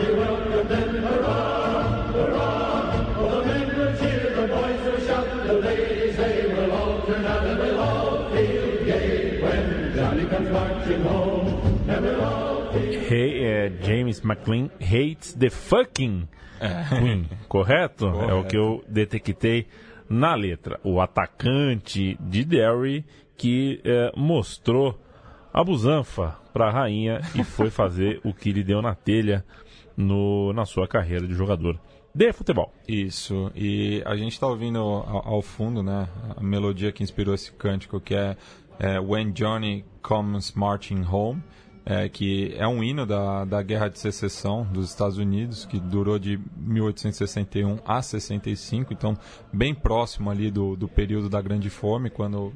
Hey, 13.08 13.44
é, 13.44 13.72
James 13.82 14.20
McLean 14.22 14.68
hates 14.80 15.32
the 15.34 15.48
fucking 15.48 16.28
Queen, 16.88 17.28
correto? 17.48 18.06
É 18.06 18.34
o 18.34 18.44
que 18.44 18.56
eu 18.56 18.84
detectei 18.88 19.66
na 20.08 20.34
letra. 20.34 20.80
O 20.82 21.00
atacante 21.00 22.16
de 22.20 22.44
Derry 22.44 23.04
que 23.36 23.80
é, 23.84 24.12
mostrou 24.16 24.98
a 25.52 25.62
busanfa 25.62 26.36
para 26.52 26.68
a 26.68 26.70
rainha 26.70 27.20
e 27.34 27.44
foi 27.44 27.70
fazer 27.70 28.20
o 28.24 28.32
que 28.32 28.52
lhe 28.52 28.64
deu 28.64 28.80
na 28.80 28.94
telha 28.94 29.44
no, 29.96 30.52
na 30.52 30.64
sua 30.64 30.88
carreira 30.88 31.26
de 31.26 31.34
jogador 31.34 31.78
de 32.14 32.32
futebol. 32.32 32.72
Isso, 32.88 33.50
e 33.54 34.02
a 34.06 34.16
gente 34.16 34.32
está 34.32 34.46
ouvindo 34.46 34.78
ao, 34.78 35.34
ao, 35.34 35.42
fundo, 35.42 35.82
né, 35.82 36.08
a 36.34 36.42
melodia 36.42 36.90
que 36.90 37.02
inspirou 37.02 37.34
esse 37.34 37.52
cântico, 37.52 38.00
que 38.00 38.14
é, 38.14 38.36
é 38.78 38.98
When 38.98 39.32
Johnny 39.32 39.84
Comes 40.00 40.52
Marching 40.52 41.04
Home, 41.04 41.42
é, 41.88 42.08
que 42.08 42.52
é 42.58 42.66
um 42.66 42.82
hino 42.82 43.06
da, 43.06 43.44
da 43.44 43.62
Guerra 43.62 43.88
de 43.88 44.00
Secessão 44.00 44.64
dos 44.64 44.90
Estados 44.90 45.18
Unidos, 45.18 45.64
que 45.64 45.78
durou 45.78 46.18
de 46.18 46.36
1861 46.56 47.78
a 47.86 48.02
65, 48.02 48.92
então 48.92 49.16
bem 49.52 49.72
próximo 49.72 50.28
ali 50.28 50.50
do, 50.50 50.74
do 50.74 50.88
período 50.88 51.28
da 51.28 51.40
Grande 51.40 51.70
Fome, 51.70 52.10
quando 52.10 52.52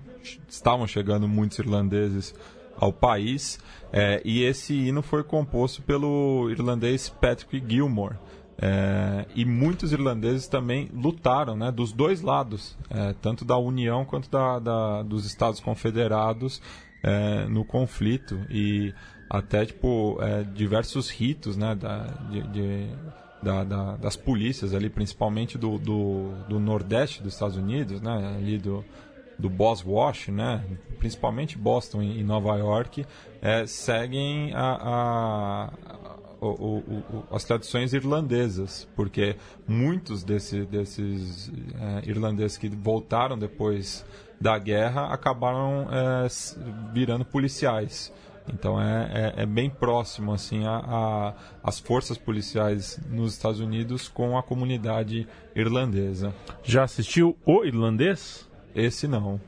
estavam 0.49 0.85
chegando 0.85 1.29
muitos 1.29 1.61
irlandeses 1.61 2.35
ao 2.77 2.93
país, 2.93 3.61
é, 3.93 4.21
e 4.25 4.43
esse 4.43 4.75
hino 4.75 5.01
foi 5.01 5.23
composto 5.23 5.81
pelo 5.83 6.49
irlandês 6.51 7.09
Patrick 7.09 7.63
Gilmore. 7.69 8.17
É, 8.63 9.27
e 9.35 9.45
muitos 9.45 9.91
irlandeses 9.93 10.47
também 10.47 10.91
lutaram 10.93 11.57
né, 11.57 11.71
dos 11.73 11.93
dois 11.93 12.21
lados, 12.21 12.77
é, 12.91 13.15
tanto 13.23 13.43
da 13.43 13.57
União 13.57 14.05
quanto 14.05 14.29
da, 14.29 14.59
da 14.59 15.03
dos 15.03 15.25
Estados 15.25 15.61
Confederados 15.61 16.61
é, 17.03 17.47
no 17.47 17.65
conflito. 17.65 18.39
E 18.51 18.93
até 19.31 19.65
tipo 19.65 20.19
é, 20.21 20.43
diversos 20.43 21.09
ritos 21.09 21.57
né, 21.57 21.77
da, 21.77 21.99
de, 22.29 22.43
de, 22.49 22.87
da, 23.41 23.63
da, 23.63 23.97
das 23.97 24.17
polícias 24.17 24.75
ali, 24.75 24.91
principalmente 24.91 25.57
do, 25.57 25.79
do, 25.79 26.33
do, 26.49 26.59
Nordeste 26.59 27.23
dos 27.23 27.35
Estados 27.35 27.57
Unidos, 27.57 28.01
né, 28.01 28.35
ali 28.37 28.59
do, 28.59 28.85
do 29.39 29.49
Boss 29.49 29.85
Wash, 29.87 30.29
né, 30.29 30.65
principalmente 30.99 31.57
Boston 31.57 32.03
e, 32.03 32.25
Nova 32.25 32.57
York, 32.57 33.07
é, 33.41 33.65
seguem 33.67 34.53
a, 34.53 34.79
a, 34.83 35.71
o, 36.41 36.47
o, 36.47 36.79
o, 36.79 37.25
as 37.31 37.45
tradições 37.45 37.93
irlandesas, 37.93 38.89
porque 38.97 39.37
muitos 39.67 40.25
desse, 40.25 40.63
desses 40.63 41.53
é, 41.81 42.09
irlandeses 42.09 42.59
que 42.59 42.69
voltaram 42.69 43.39
depois 43.39 44.05
da 44.41 44.59
guerra 44.59 45.13
acabaram 45.13 45.87
é, 45.93 46.27
virando 46.93 47.25
policiais. 47.25 48.13
Então 48.53 48.81
é, 48.81 49.35
é, 49.37 49.43
é, 49.43 49.47
bem 49.47 49.71
próximo 49.71 50.33
assim 50.33 50.65
a, 50.65 50.77
a, 50.77 51.35
as 51.63 51.79
forças 51.79 52.19
policiais 52.19 53.01
nos 53.09 53.35
Estados 53.35 53.61
Unidos 53.61 54.09
com 54.09 54.37
a 54.37 54.43
comunidade 54.43 55.27
irlandesa. 55.55 56.35
Já 56.63 56.85
assistiu 56.85 57.37
o 57.47 57.65
irlandês? 57.65 58.49
Esse 58.75 59.07
não. 59.07 59.41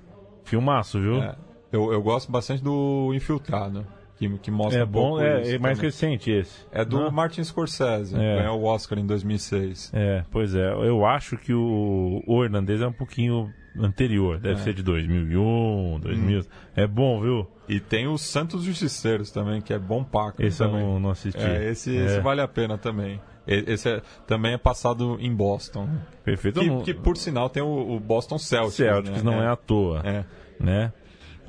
Filmaço, 0.45 1.01
viu? 1.01 1.23
É, 1.23 1.37
eu, 1.73 1.93
eu 1.93 2.03
gosto 2.03 2.31
bastante 2.31 2.63
do 2.63 3.13
Infiltrado. 3.15 3.87
Que, 4.19 4.29
que 4.39 4.51
mostra 4.53 4.83
é 4.83 4.85
um 4.85 4.87
bom, 4.87 5.21
é, 5.21 5.55
é 5.55 5.59
mais 5.59 5.81
recente 5.81 6.31
esse. 6.31 6.65
É 6.71 6.85
do 6.85 7.01
Não? 7.01 7.11
Martin 7.11 7.43
Scorsese, 7.43 8.15
É. 8.15 8.37
ganhou 8.37 8.61
o 8.61 8.65
Oscar 8.65 8.97
em 8.99 9.07
2006. 9.07 9.91
É, 9.93 10.23
pois 10.31 10.55
é. 10.55 10.73
Eu 10.73 11.05
acho 11.05 11.37
que 11.37 11.53
o, 11.53 12.23
o 12.25 12.45
irlandês 12.45 12.81
é 12.81 12.87
um 12.87 12.93
pouquinho 12.93 13.53
anterior. 13.79 14.39
Deve 14.39 14.61
É. 14.61 14.65
ser 14.65 14.75
de 14.75 14.83
2001, 14.83 15.99
2000. 16.01 16.45
É 16.77 16.87
bom, 16.87 17.21
viu? 17.21 17.47
E 17.69 17.81
tem 17.81 18.07
os 18.07 18.21
Santos 18.23 18.65
Justiceiros 18.65 19.31
também, 19.31 19.61
que 19.61 19.73
é 19.73 19.79
bom 19.79 20.03
paco. 20.05 20.43
Esse 20.43 20.63
eu 20.63 20.71
não, 20.71 21.01
não 21.01 21.11
assisti. 21.11 21.41
É, 21.41 21.71
esse, 21.71 21.97
É, 21.97 22.05
esse 22.05 22.21
vale 22.21 22.41
a 22.41 22.49
pena 22.49 22.77
também. 22.77 23.21
Esse 23.47 23.89
é- 23.89 24.03
também 24.27 24.53
é 24.53 24.59
passado 24.59 25.17
em 25.21 25.35
Boston. 25.35 25.89
Perfeito. 26.25 26.61
Que, 26.61 26.67
não- 26.67 26.83
que, 26.83 26.95
por 26.95 27.17
sinal 27.17 27.49
tem 27.51 27.63
o, 27.63 27.97
o 27.97 27.99
Boston 28.01 28.39
Celtics. 28.39 28.75
Celtics 28.77 29.23
né? 29.23 29.31
não 29.31 29.43
é. 29.43 29.49
à 29.49 29.57
toa, 29.57 30.01
É. 30.05 30.25
né? 30.61 30.93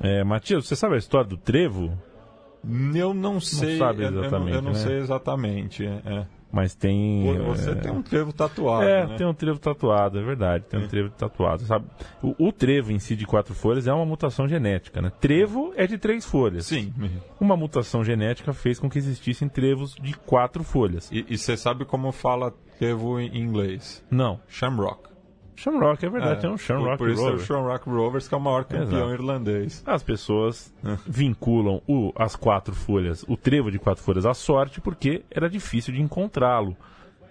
É, 0.00 0.24
Matias, 0.24 0.66
você 0.66 0.74
sabe 0.74 0.96
a 0.96 0.98
história 0.98 1.28
do 1.28 1.36
trevo? 1.36 1.96
Eu 2.94 3.12
não 3.14 3.40
sei. 3.40 3.78
sabe 3.78 4.02
eu- 4.02 4.06
eu 4.06 4.10
não- 4.12 4.20
exatamente, 4.22 4.54
Eu 4.56 4.62
não, 4.62 4.72
né? 4.72 4.78
sei 4.78 4.96
exatamente. 4.98 5.84
é. 5.86 6.26
Mas 6.54 6.74
tem. 6.74 7.36
Você 7.46 7.70
é, 7.70 7.74
tem 7.74 7.90
um 7.90 8.02
trevo 8.02 8.32
tatuado. 8.32 8.84
É, 8.84 9.06
né? 9.06 9.16
tem 9.16 9.26
um 9.26 9.34
trevo 9.34 9.58
tatuado, 9.58 10.18
é 10.18 10.22
verdade. 10.22 10.64
Tem 10.64 10.80
um 10.80 10.86
trevo 10.86 11.10
tatuado, 11.10 11.64
sabe? 11.64 11.86
O, 12.22 12.48
o 12.48 12.52
trevo 12.52 12.92
em 12.92 12.98
si 12.98 13.16
de 13.16 13.26
quatro 13.26 13.54
folhas 13.54 13.86
é 13.86 13.92
uma 13.92 14.06
mutação 14.06 14.46
genética, 14.46 15.02
né? 15.02 15.10
Trevo 15.20 15.72
é 15.76 15.86
de 15.86 15.98
três 15.98 16.24
folhas. 16.24 16.66
Sim. 16.66 16.92
Uma 17.40 17.56
mutação 17.56 18.04
genética 18.04 18.52
fez 18.52 18.78
com 18.78 18.88
que 18.88 18.98
existissem 18.98 19.48
trevos 19.48 19.94
de 19.96 20.14
quatro 20.14 20.62
folhas. 20.62 21.10
E 21.10 21.24
e 21.28 21.38
você 21.38 21.56
sabe 21.56 21.84
como 21.84 22.12
fala 22.12 22.52
trevo 22.78 23.18
em 23.18 23.36
inglês? 23.36 24.04
Não. 24.10 24.40
Shamrock. 24.46 25.13
Shamrock, 25.56 26.04
é 26.04 26.10
verdade, 26.10 26.40
tem 26.40 26.50
um 26.50 26.54
por, 26.54 26.58
Shamrock 26.60 26.98
por 26.98 27.10
isso 27.10 27.28
é 27.28 27.32
o. 27.34 27.38
Shamrock 27.38 27.88
Rovers, 27.88 28.26
que 28.28 28.34
é 28.34 28.36
o 28.36 28.40
maior 28.40 28.64
campeão 28.64 29.06
Exato. 29.08 29.12
irlandês. 29.12 29.82
As 29.86 30.02
pessoas 30.02 30.74
vinculam 31.06 31.80
o- 31.86 32.12
as 32.16 32.34
quatro 32.36 32.74
folhas, 32.74 33.24
o 33.28 33.36
trevo 33.36 33.70
de 33.70 33.78
quatro 33.78 34.02
folhas 34.02 34.26
à 34.26 34.34
sorte, 34.34 34.80
porque 34.80 35.22
era 35.30 35.48
difícil 35.48 35.94
de 35.94 36.02
encontrá-lo. 36.02 36.76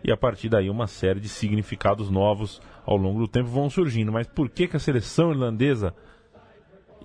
E 0.03 0.11
a 0.11 0.17
partir 0.17 0.49
daí 0.49 0.69
uma 0.69 0.87
série 0.87 1.19
de 1.19 1.29
significados 1.29 2.09
novos 2.09 2.61
ao 2.85 2.97
longo 2.97 3.19
do 3.19 3.27
tempo 3.27 3.47
vão 3.49 3.69
surgindo. 3.69 4.11
Mas 4.11 4.27
por 4.27 4.49
que, 4.49 4.67
que 4.67 4.75
a 4.75 4.79
seleção 4.79 5.31
irlandesa, 5.31 5.93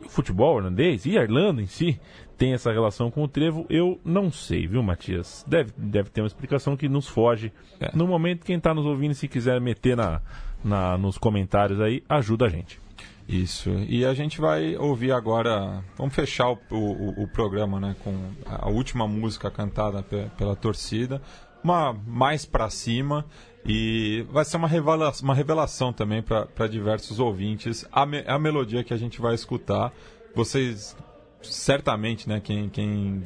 o 0.05 0.09
futebol 0.09 0.59
irlandês 0.59 1.07
e 1.07 1.17
a 1.19 1.23
Irlanda 1.23 1.63
em 1.63 1.67
si, 1.67 2.01
tem 2.37 2.53
essa 2.55 2.73
relação 2.73 3.09
com 3.11 3.23
o 3.23 3.29
trevo? 3.29 3.67
Eu 3.71 4.01
não 4.05 4.31
sei, 4.33 4.67
viu, 4.67 4.83
Matias? 4.83 5.45
Deve, 5.47 5.73
deve 5.77 6.11
ter 6.11 6.21
uma 6.23 6.27
explicação 6.27 6.77
que 6.77 6.89
nos 6.89 7.07
foge. 7.09 7.53
É. 7.81 7.95
No 7.97 8.07
momento, 8.07 8.45
quem 8.45 8.57
está 8.57 8.75
nos 8.75 8.85
ouvindo, 8.87 9.15
se 9.15 9.29
quiser 9.29 9.61
meter 9.61 9.97
na, 9.97 10.21
na- 10.65 10.97
nos 10.99 11.17
comentários 11.19 11.81
aí, 11.81 12.03
ajuda 12.09 12.47
a 12.47 12.49
gente. 12.49 12.81
Isso. 13.29 13.71
E 13.89 14.05
a 14.07 14.15
gente 14.15 14.41
vai 14.41 14.75
ouvir 14.77 15.13
agora. 15.13 15.85
Vamos 15.99 16.15
fechar 16.15 16.49
o, 16.51 16.59
o, 16.71 17.25
o 17.25 17.29
programa 17.29 17.79
né, 17.79 17.95
com 18.03 18.15
a 18.47 18.69
última 18.71 19.07
música 19.07 19.51
cantada 19.51 20.03
pe- 20.03 20.31
pela 20.39 20.57
torcida. 20.57 21.21
Uma 21.63 21.93
mais 22.07 22.47
pra 22.47 22.71
cima. 22.71 23.27
E 23.67 24.25
vai 24.31 24.47
ser 24.47 24.57
uma 24.57 24.69
revelação, 24.69 25.25
uma 25.25 25.35
revelação 25.35 25.93
também 25.93 26.23
para 26.23 26.67
diversos 26.69 27.21
ouvintes. 27.21 27.85
A, 27.93 28.07
me- 28.07 28.25
a 28.27 28.39
melodia 28.39 28.83
que 28.83 28.95
a 28.95 28.97
gente 28.97 29.21
vai 29.21 29.35
escutar. 29.35 29.93
Vocês, 30.35 30.97
certamente, 31.43 32.27
né, 32.29 32.41
quem, 32.41 32.71
quem, 32.71 33.25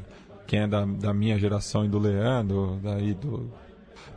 quem 0.49 0.61
é 0.61 0.67
da, 0.67 0.85
da 0.85 1.15
minha 1.15 1.39
geração 1.39 1.85
e 1.85 1.89
do 1.89 1.99
Leandro, 2.01 2.81
daí 2.83 3.15
do, 3.15 3.49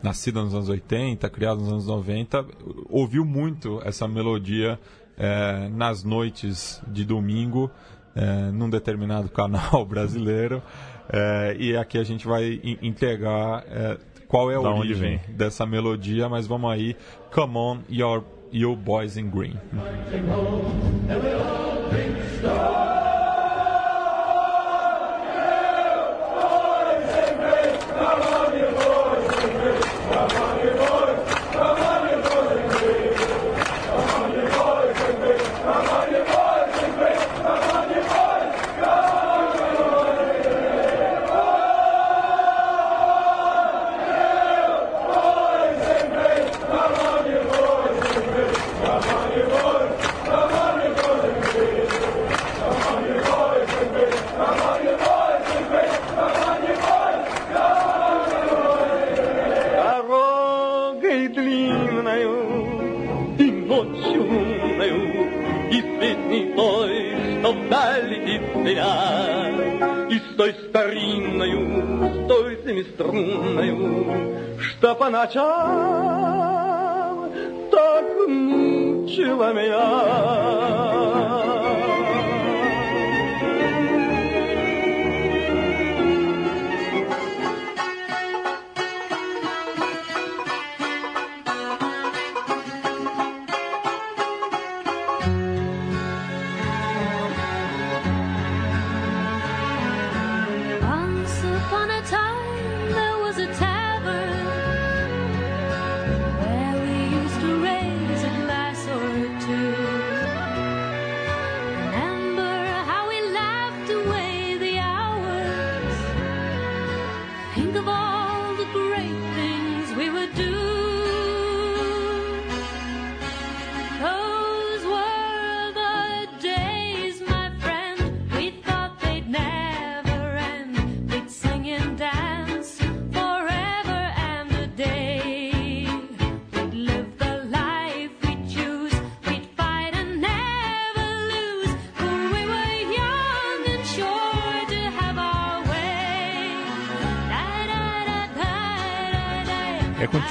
nascida 0.04 0.42
nos 0.44 0.54
anos 0.54 0.70
80, 0.70 1.30
criada 1.30 1.60
nos 1.60 1.70
anos 1.70 1.88
90, 1.88 2.46
ouviu 2.90 3.24
muito 3.26 3.82
essa 3.84 4.08
melodia 4.08 4.80
eh, 5.18 5.70
nas 5.74 6.04
noites 6.04 6.82
de 6.88 7.04
domingo, 7.06 7.70
eh, 8.16 8.52
num 8.52 8.70
determinado 8.70 9.30
canal 9.30 9.86
brasileiro. 9.88 10.62
Eh, 11.12 11.56
e 11.60 11.78
aqui 11.78 11.98
a 11.98 12.04
gente 12.04 12.28
vai 12.28 12.60
en- 12.64 12.78
entregar 12.82 13.64
qual 14.28 14.52
é 14.52 14.56
a 14.56 14.60
Da 14.62 14.70
onde 14.70 14.80
origem 14.94 15.20
vem. 15.26 15.36
dessa 15.36 15.66
melodia, 15.66 16.28
mas 16.28 16.48
vamos 16.48 16.72
aí. 16.72 16.96
Come 17.32 17.58
on, 17.58 17.80
you're, 17.90 18.24
e 18.52 18.66
o 18.66 18.76
Boys 18.76 19.18
in 19.18 19.30
Green. 19.30 19.54
cha-cha. 75.28 75.75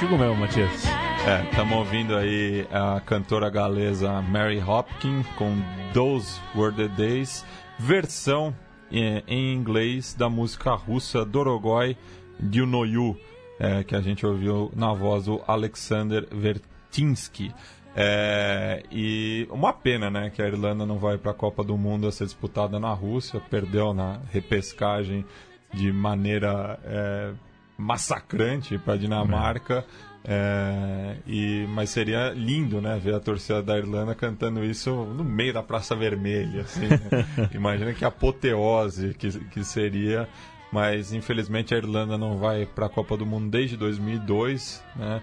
Contigo 0.05 0.17
mesmo, 0.17 0.35
Matias. 0.35 0.85
É, 1.25 1.43
estamos 1.49 1.77
ouvindo 1.77 2.15
aí 2.15 2.67
a 2.71 2.99
cantora 3.01 3.49
galesa 3.49 4.21
Mary 4.21 4.61
Hopkins 4.61 5.25
com 5.35 5.57
Those 5.93 6.39
Were 6.55 6.75
the 6.75 6.87
Days, 6.87 7.43
versão 7.79 8.55
eh, 8.91 9.23
em 9.27 9.53
inglês 9.53 10.13
da 10.13 10.29
música 10.29 10.75
russa 10.75 11.25
Dorogoy 11.25 11.97
Dyunoyu, 12.39 13.17
é, 13.59 13.83
que 13.83 13.95
a 13.95 14.01
gente 14.01 14.25
ouviu 14.25 14.71
na 14.75 14.93
voz 14.93 15.25
do 15.25 15.41
Alexander 15.47 16.27
Vertinsky. 16.31 17.51
É, 17.95 18.83
e 18.91 19.47
uma 19.49 19.73
pena, 19.73 20.11
né, 20.11 20.29
que 20.29 20.41
a 20.41 20.47
Irlanda 20.47 20.85
não 20.85 20.99
vai 20.99 21.17
para 21.17 21.31
a 21.31 21.35
Copa 21.35 21.63
do 21.63 21.77
Mundo 21.77 22.07
a 22.07 22.11
ser 22.11 22.25
disputada 22.25 22.79
na 22.79 22.93
Rússia, 22.93 23.41
perdeu 23.49 23.93
na 23.93 24.19
repescagem 24.31 25.25
de 25.73 25.91
maneira 25.91 26.79
é, 26.83 27.31
massacrante 27.77 28.77
para 28.77 28.93
a 28.93 28.97
Dinamarca. 28.97 29.85
É, 30.27 31.17
e, 31.27 31.67
mas 31.69 31.91
seria 31.91 32.31
lindo, 32.31 32.81
né, 32.81 32.99
ver 33.01 33.13
a 33.13 33.19
torcida 33.19 33.61
da 33.61 33.77
Irlanda 33.77 34.15
cantando 34.15 34.63
isso 34.65 34.91
no 34.91 35.23
meio 35.23 35.53
da 35.53 35.61
Praça 35.61 35.95
Vermelha, 35.95 36.61
assim. 36.61 36.87
né? 36.89 37.49
Imagina 37.53 37.93
que 37.93 38.03
apoteose 38.03 39.13
que, 39.13 39.29
que 39.49 39.63
seria. 39.63 40.27
Mas 40.71 41.13
infelizmente 41.13 41.73
a 41.73 41.77
Irlanda 41.77 42.17
não 42.17 42.37
vai 42.37 42.65
para 42.65 42.87
a 42.87 42.89
Copa 42.89 43.15
do 43.15 43.25
Mundo 43.25 43.49
desde 43.51 43.77
2002, 43.77 44.83
né? 44.95 45.21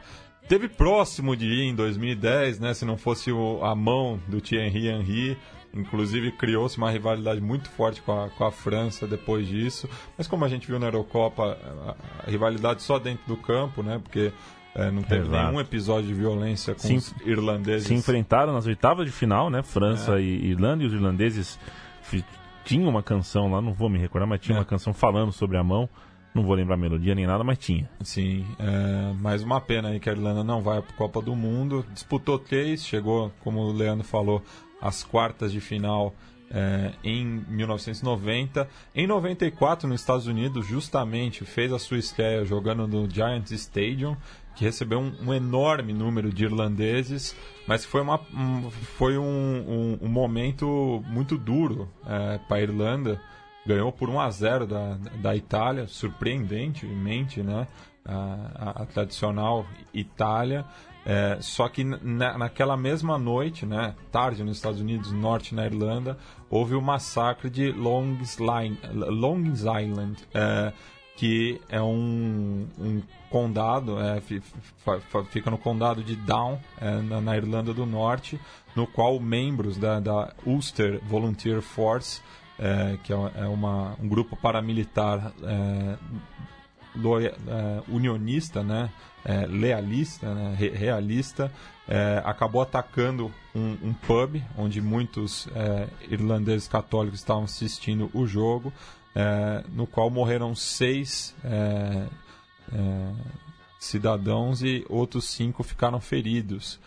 Teve 0.49 0.69
próximo 0.69 1.37
de 1.37 1.47
ir 1.47 1.63
em 1.65 1.75
2010, 1.75 2.59
né? 2.61 2.73
Se 2.75 2.85
não 2.85 2.97
fosse 2.97 3.31
o- 3.33 3.63
a 3.63 3.75
mão 3.75 4.19
do 4.29 4.41
Thierry 4.41 4.89
Henry. 4.89 5.37
Inclusive 5.75 6.33
criou-se 6.33 6.77
uma 6.77 6.91
rivalidade 6.91 7.41
muito 7.41 7.71
forte 7.71 8.03
com 8.03 8.13
a, 8.13 8.29
com 8.31 8.45
a 8.45 8.51
França 8.53 9.07
depois 9.07 9.47
disso. 9.47 9.89
Mas 10.19 10.27
como 10.29 10.45
a 10.45 10.49
gente 10.49 10.67
viu 10.67 10.79
na 10.79 10.87
Eurocopa, 10.87 11.57
a, 11.87 11.95
a 12.27 12.31
rivalidade 12.31 12.83
só 12.83 12.99
dentro 12.99 13.27
do 13.27 13.37
campo, 13.37 13.83
né? 13.83 13.99
Porque 14.03 14.33
é, 14.75 14.91
não 14.91 15.03
teve 15.03 15.27
Exato. 15.27 15.47
nenhum 15.47 15.61
episódio 15.61 16.09
de 16.09 16.15
violência 16.15 16.75
com 16.75 16.81
Sim. 16.81 16.97
os 16.97 17.15
irlandeses. 17.25 17.89
Se 17.89 17.95
enfrentaram 17.95 18.53
nas 18.53 18.67
oitavas 18.67 19.07
de 19.07 19.13
final, 19.13 19.49
né? 19.51 19.61
É. 19.61 19.63
França 19.63 20.21
e 20.21 20.51
Irlanda, 20.51 20.83
e 20.85 20.87
os 20.87 20.93
irlandeses 20.93 21.59
tinham 22.65 22.89
uma 22.89 23.03
canção 23.03 23.51
lá, 23.51 23.61
não 23.61 23.73
vou 23.73 23.89
me 23.89 23.99
recordar, 23.99 24.29
mas 24.29 24.41
tinha 24.41 24.57
É. 24.57 24.59
uma 24.61 24.65
canção 24.65 24.93
falando 24.93 25.33
sobre 25.33 25.57
a 25.57 25.65
mão. 25.65 25.89
Não 26.35 26.43
vou 26.43 26.55
lembrar 26.55 26.77
a 26.77 26.79
melodia 26.79 27.15
nem 27.15 27.27
nada, 27.27 27.45
mas 27.45 27.59
tinha. 27.59 27.91
Sim, 28.01 28.47
é, 28.59 29.13
mais 29.21 29.43
uma 29.43 29.61
pena 29.61 29.91
aí 29.91 30.01
que 30.01 30.09
a 30.09 30.13
Irlanda 30.13 30.43
não 30.43 30.63
vai 30.63 30.81
para 30.81 30.91
a 30.91 30.97
Copa 30.97 31.21
do 31.21 31.37
Mundo. 31.37 31.85
Disputou 31.93 32.39
três, 32.39 32.83
chegou, 32.87 33.31
como 33.41 33.61
o 33.61 33.71
Leandro 33.73 34.03
falou, 34.07 34.43
às 34.83 35.03
quartas 35.03 35.51
de 35.53 35.61
final 35.61 36.15
é, 36.51 36.93
em 37.03 37.25
1990. 37.49 38.69
Em 38.95 39.07
94, 39.07 39.89
nos 39.89 40.01
Estados 40.03 40.27
Unidos, 40.27 40.67
justamente 40.67 41.45
fez 41.47 41.73
a 41.73 41.79
sua 41.79 41.97
estreia 41.99 42.45
jogando 42.45 42.87
no 42.87 43.09
Giants 43.09 43.51
Stadium, 43.53 44.17
que 44.55 44.65
recebeu 44.65 44.99
um, 45.01 45.13
um 45.29 45.33
enorme 45.33 45.95
número 45.95 46.31
de 46.31 46.45
irlandeses, 46.45 47.35
mas 47.67 47.87
foi, 47.87 48.03
uma, 48.03 48.21
um, 48.35 48.71
foi 48.71 49.17
um, 49.17 49.99
um- 50.03 50.09
momento 50.09 51.03
muito 51.07 51.39
duro 51.39 51.89
para 52.49 52.59
a 52.59 52.61
Irlanda 52.61 53.19
ganhou 53.65 53.91
por 53.93 54.11
1 54.11 54.21
a 54.21 54.29
0 54.31 54.67
da, 54.67 54.95
da 55.23 55.35
Itália, 55.37 55.87
surpreendentemente, 55.87 57.43
né? 57.43 57.67
A, 58.05 58.15
a- 58.79 58.83
a 58.83 58.87
tradicional 58.87 59.65
Itália. 59.95 60.65
É, 61.05 61.39
só 61.41 61.69
que 61.69 61.83
na, 61.83 62.39
naquela 62.39 62.77
mesma 62.77 63.19
noite, 63.19 63.67
né, 63.67 63.95
tarde 64.11 64.45
nos 64.45 64.57
Estados 64.57 64.81
Unidos, 64.81 65.11
norte 65.13 65.55
na 65.55 65.65
Irlanda, 65.67 66.17
houve 66.49 66.75
o 66.75 66.81
massacre 66.81 67.51
de 67.51 67.73
Long's, 67.73 68.39
Line, 68.39 68.79
Long's 68.93 69.63
Island, 69.63 70.17
é, 70.33 70.73
que 71.17 71.61
é 71.69 71.83
um, 71.83 72.67
um 72.79 73.03
condado, 73.29 73.99
é, 73.99 74.21
fica 75.31 75.51
no 75.51 75.59
condado 75.59 76.03
de 76.03 76.15
Down, 76.15 76.59
é, 76.81 76.91
na, 77.03 77.21
na 77.21 77.37
Irlanda 77.37 77.75
do 77.75 77.85
Norte, 77.85 78.41
no 78.75 78.87
qual 78.87 79.19
membros 79.19 79.77
da, 79.77 79.99
da 79.99 80.33
Ulster 80.47 81.01
Volunteer 81.05 81.61
Force 81.61 82.21
é, 82.59 82.97
que 83.03 83.13
é 83.13 83.17
é 83.17 83.47
uma, 83.47 83.97
um 84.01 84.09
grupo 84.09 84.37
paramilitar 84.37 85.33
loia- 86.95 87.35
é, 87.47 87.83
unionista, 87.89 88.63
né, 88.63 88.91
é, 89.25 89.47
lealista, 89.47 90.35
né, 90.35 90.55
re- 90.59 90.71
realista, 90.71 91.53
é, 91.89 92.23
acabou 92.25 92.63
atacando 92.63 93.31
um, 93.55 93.77
um 93.83 93.93
pub 93.93 94.43
onde 94.57 94.81
muitos 94.81 95.49
irlandeses 96.09 96.69
católicos 96.69 97.19
estavam 97.21 97.45
assistindo 97.45 98.11
o 98.15 98.27
jogo, 98.27 98.73
no 99.73 99.87
qual 99.87 100.09
morreram 100.09 100.55
seis 100.55 101.35
cidadãos 103.79 104.63
e 104.63 104.85
outros 104.89 105.25
cinco 105.27 105.63
ficaram 105.63 106.01
feridos. 106.01 106.81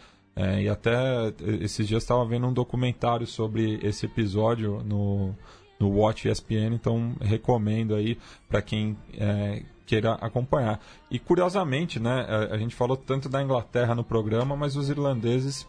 E 0.62 0.68
até 0.68 1.34
esses 1.62 1.88
dias 1.88 2.04
estava 2.04 2.26
vendo 2.26 2.48
um 2.48 2.54
documentário 2.54 3.28
sobre 3.28 3.80
esse 3.84 4.06
episódio 4.06 4.82
no, 4.84 5.36
no 5.80 5.90
Watch 5.90 6.28
ESPN, 6.28 6.74
então 6.74 7.16
recomendo 7.22 7.96
aí 7.96 8.18
para 8.50 8.62
quem 8.62 8.98
é, 9.14 9.64
queira 9.86 10.14
acompanhar. 10.14 10.80
E 11.10 11.20
curiosamente, 11.20 12.00
né, 12.00 12.26
a, 12.28 12.56
a 12.56 12.58
gente 12.58 12.76
falou 12.76 12.98
tanto 12.98 13.30
da 13.30 13.42
Inglaterra 13.42 13.94
no 13.96 14.04
programa, 14.04 14.56
mas 14.56 14.76
os 14.76 14.90
irlandeses 14.90 15.68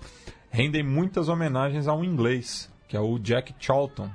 rendem 0.51 0.83
muitas 0.83 1.29
homenagens 1.29 1.87
a 1.87 1.95
um 1.95 2.05
inglês, 2.05 2.71
que 2.89 2.97
é 2.97 3.01
o 3.01 3.19
Jack 3.19 3.55
Charlton, 3.59 4.11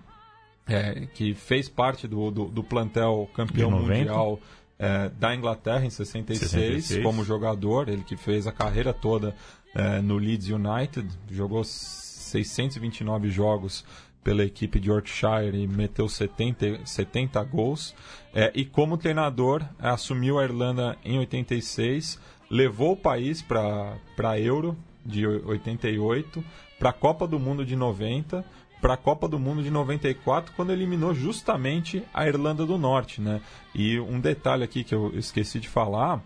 é, 0.67 1.07
que 1.13 1.33
fez 1.33 1.69
parte 1.69 2.07
do, 2.07 2.31
do, 2.31 2.45
do 2.45 2.63
plantel 2.63 3.29
campeão 3.33 3.69
De 3.69 3.75
90. 3.75 3.99
mundial 3.99 4.39
é, 4.79 5.09
da 5.09 5.35
Inglaterra 5.35 5.85
em 5.85 5.89
66, 5.89 6.49
66. 6.49 7.03
como 7.03 7.23
jogador, 7.23 7.87
ele 7.87 8.03
que 8.03 8.17
fez 8.17 8.47
a 8.47 8.51
carreira 8.51 8.91
toda 8.91 9.35
é, 9.75 10.01
no 10.01 10.17
Leeds 10.17 10.49
United, 10.49 11.07
jogou 11.29 11.63
629 11.63 13.29
jogos 13.29 13.85
pela 14.23 14.43
equipe 14.43 14.79
de 14.79 14.89
Yorkshire 14.89 15.55
e 15.55 15.67
meteu 15.67 16.07
70, 16.07 16.85
70 16.85 17.43
gols. 17.43 17.95
É, 18.33 18.51
e 18.53 18.65
como 18.65 18.97
treinador, 18.97 19.63
assumiu 19.79 20.39
a 20.39 20.43
Irlanda 20.43 20.97
em 21.03 21.19
86, 21.19 22.19
levou 22.49 22.93
o 22.93 22.97
país 22.97 23.41
para 23.41 23.97
a 24.23 24.39
Euro 24.39 24.77
de 25.05 25.25
88, 25.25 26.43
para 26.77 26.91
a 26.91 26.93
Copa 26.93 27.27
do 27.27 27.39
Mundo 27.39 27.65
de 27.65 27.75
90, 27.75 28.45
para 28.81 28.95
a 28.95 28.97
Copa 28.97 29.27
do 29.27 29.39
Mundo 29.39 29.61
de 29.61 29.69
94, 29.69 30.53
quando 30.55 30.71
eliminou 30.71 31.13
justamente 31.13 32.03
a 32.13 32.27
Irlanda 32.27 32.65
do 32.65 32.77
Norte. 32.77 33.21
Né? 33.21 33.41
E 33.73 33.99
um 33.99 34.19
detalhe 34.19 34.63
aqui 34.63 34.83
que 34.83 34.93
eu 34.93 35.11
esqueci 35.15 35.59
de 35.59 35.69
falar 35.69 36.21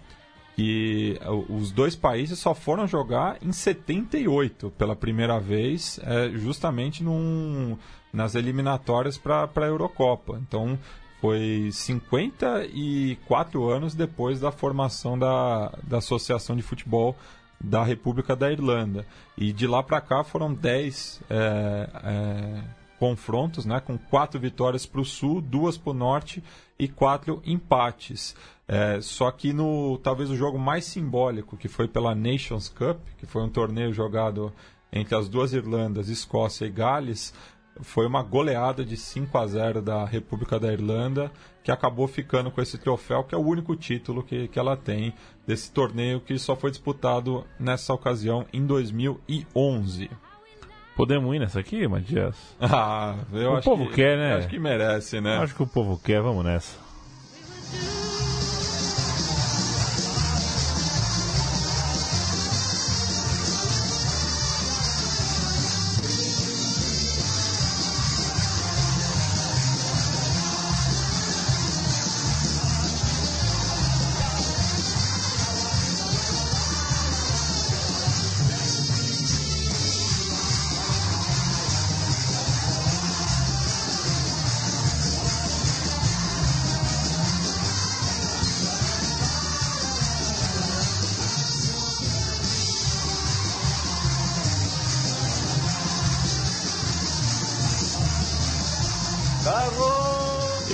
que 0.56 1.20
os 1.49 1.72
dois 1.72 1.95
países 1.95 2.39
só 2.39 2.56
foram 2.56 2.88
jogar 2.88 3.38
em 3.41 3.51
78 3.51 4.72
pela 4.78 4.95
primeira 4.95 5.38
vez, 5.39 5.99
é, 6.01 6.30
justamente 6.30 7.03
num, 7.03 7.78
nas 8.14 8.36
eliminatórias 8.36 9.18
para 9.18 9.49
a 9.53 9.62
Eurocopa. 9.66 10.39
Então 10.41 10.80
foi 11.20 11.70
54 11.72 13.70
anos 13.70 13.93
depois 13.93 14.39
da 14.39 14.51
formação 14.51 15.20
da, 15.20 15.74
da 15.84 15.97
Associação 15.97 16.56
de 16.56 16.62
Futebol 16.62 17.18
da 17.60 17.84
República 17.84 18.34
da 18.36 18.49
Irlanda. 18.51 19.06
E 19.38 19.51
de 19.51 19.68
lá 19.68 19.84
para 19.84 19.99
cá 19.99 20.24
foram 20.24 20.53
10 20.53 21.22
é, 21.30 21.89
é, 22.03 22.62
confrontos, 23.00 23.66
né, 23.66 23.80
com 23.80 23.98
quatro 23.98 24.39
vitórias 24.39 24.86
para 24.86 25.02
o 25.02 25.06
Sul, 25.06 25.41
duas 25.41 25.78
para 25.78 25.91
o 25.91 25.93
Norte 25.93 26.43
e 26.80 26.88
quatro 26.88 27.41
empates. 27.46 28.36
É, 28.68 29.00
só 29.02 29.30
que 29.32 29.54
no 29.54 29.98
talvez 30.00 30.30
o 30.30 30.36
jogo 30.36 30.58
mais 30.58 30.86
simbólico, 30.86 31.58
que 31.58 31.68
foi 31.68 31.88
pela 31.88 32.16
Nations 32.16 32.70
Cup, 32.70 33.00
que 33.18 33.26
foi 33.26 33.43
um 33.43 33.50
torneio 33.50 33.93
jogado 33.93 34.52
entre 34.91 35.16
as 35.16 35.28
duas 35.28 35.54
Irlandas, 35.54 36.10
Escócia 36.10 36.66
e 36.66 36.70
Gales, 36.70 37.34
foi 37.82 38.08
uma 38.08 38.24
goleada 38.24 38.86
de 38.86 38.96
5 38.96 39.38
a 39.38 39.46
0 39.46 39.82
da 39.82 40.06
República 40.06 40.60
da 40.60 40.72
Irlanda, 40.72 41.32
que 41.64 41.72
acabou 41.72 42.08
ficando 42.08 42.50
com 42.50 42.62
esse 42.62 42.78
troféu, 42.78 43.24
que 43.24 43.36
é 43.36 43.38
o 43.38 43.46
único 43.46 43.76
título 43.76 44.24
que, 44.24 44.48
que 44.48 44.58
ela 44.58 44.78
tem 44.78 45.14
desse 45.46 45.72
torneio, 45.72 46.22
que 46.22 46.38
só 46.39 46.56
foi 46.56 46.72
disputado 46.72 47.46
nessa 47.60 47.93
ocasião 47.93 48.46
em 48.54 48.66
2011. 48.66 50.10
Podemos 50.96 51.36
ir 51.36 51.39
nessa 51.39 51.60
aqui, 51.60 51.88
Matias? 51.88 52.36
Ah, 52.62 53.16
eu 53.34 53.52
O 53.52 53.56
acho 53.58 53.70
povo 53.70 53.88
que, 53.88 53.96
quer, 53.96 54.18
né? 54.18 54.36
Acho 54.36 54.48
que 54.48 54.60
merece, 54.60 55.20
né? 55.20 55.38
Acho 55.38 55.54
que 55.56 55.64
o 55.64 55.68
povo 55.68 56.00
quer, 56.04 56.22
vamos 56.22 56.43
nessa. 56.46 56.78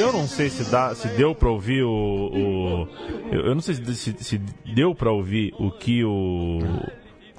Eu 0.02 0.12
não 0.12 0.28
sei 0.28 0.50
se 0.50 0.70
dá, 0.72 0.94
se 0.96 1.08
deu 1.10 1.34
pra 1.36 1.50
ouvir 1.50 1.84
o, 1.84 1.90
o- 1.90 2.88
eu, 3.32 3.54
não 3.56 3.62
sei 3.62 3.76
se, 3.76 4.14
se- 4.24 4.42
deu 4.74 4.94
pra 4.96 5.12
ouvir 5.12 5.54
o 5.60 5.72
que 5.72 6.04
o 6.04 6.60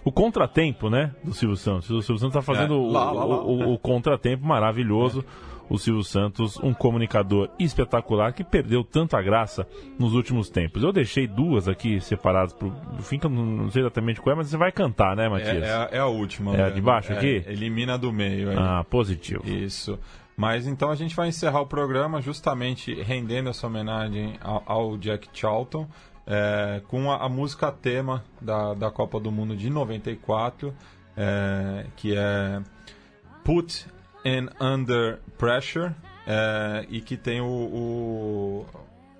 o 0.04 0.10
contratempo, 0.10 0.90
né, 0.90 1.14
do 1.22 1.32
Silvio 1.32 1.56
Santos. 1.56 1.88
O 1.90 2.02
Silvio 2.02 2.18
Santos 2.18 2.34
tá 2.34 2.42
fazendo 2.42 2.74
É, 2.74 2.76
o- 2.76 2.90
lá, 2.90 3.12
lá, 3.12 3.24
lá. 3.24 3.36
o, 3.42 3.68
o- 3.70 3.74
o 3.74 3.78
contratempo 3.78 4.44
maravilhoso. 4.46 5.24
O 5.70 5.78
Silvio 5.78 6.02
Santos, 6.04 6.58
um 6.58 6.74
comunicador 6.74 7.48
espetacular 7.58 8.32
que 8.34 8.44
perdeu 8.44 8.84
tanta 8.84 9.22
graça 9.22 9.66
nos 9.98 10.12
últimos 10.12 10.50
tempos. 10.50 10.82
Eu 10.82 10.92
deixei 10.92 11.26
duas 11.26 11.66
aqui 11.66 11.98
separadas 11.98 12.52
pro 12.52 12.70
fim, 13.00 13.18
que 13.18 13.24
eu 13.24 13.30
não, 13.30 13.70
sei 13.70 13.80
exatamente 13.80 14.20
qual 14.20 14.34
é, 14.34 14.36
mas 14.36 14.48
você 14.48 14.56
vai 14.58 14.70
cantar, 14.70 15.16
né, 15.16 15.26
É, 15.26 15.28
Matias? 15.30 15.62
é 15.62 15.72
a- 15.72 15.88
é 15.92 15.98
a 15.98 16.06
última. 16.06 16.54
É 16.54 16.62
a 16.62 16.66
né? 16.66 16.70
de 16.72 16.80
baixo 16.82 17.12
É, 17.12 17.16
aqui? 17.16 17.44
Elimina 17.46 17.96
do 17.96 18.12
meio. 18.12 18.50
aí. 18.50 18.56
Ah, 18.58 18.84
positivo. 18.90 19.48
Isso. 19.48 19.98
Mas 20.36 20.66
então 20.66 20.90
a 20.90 20.94
gente 20.94 21.14
vai 21.14 21.28
encerrar 21.28 21.60
o 21.60 21.66
programa 21.66 22.20
justamente 22.20 22.94
rendendo 22.94 23.50
essa 23.50 23.66
homenagem 23.66 24.38
ao, 24.40 24.96
Jack 24.96 25.28
Charlton 25.32 25.86
é, 26.26 26.80
com 26.88 27.10
a, 27.10 27.24
a 27.24 27.28
música 27.28 27.70
tema 27.70 28.24
da, 28.40 28.74
da 28.74 28.90
Copa 28.90 29.20
do 29.20 29.30
Mundo 29.30 29.56
de 29.56 29.68
94, 29.68 30.74
é, 31.16 31.86
que 31.96 32.16
é 32.16 32.62
Put 33.44 33.86
in 34.24 34.48
Under 34.60 35.20
Pressure 35.36 35.92
é, 36.26 36.86
e 36.88 37.00
que 37.00 37.16
tem 37.16 37.40
o, 37.40 37.46
o, 37.46 38.66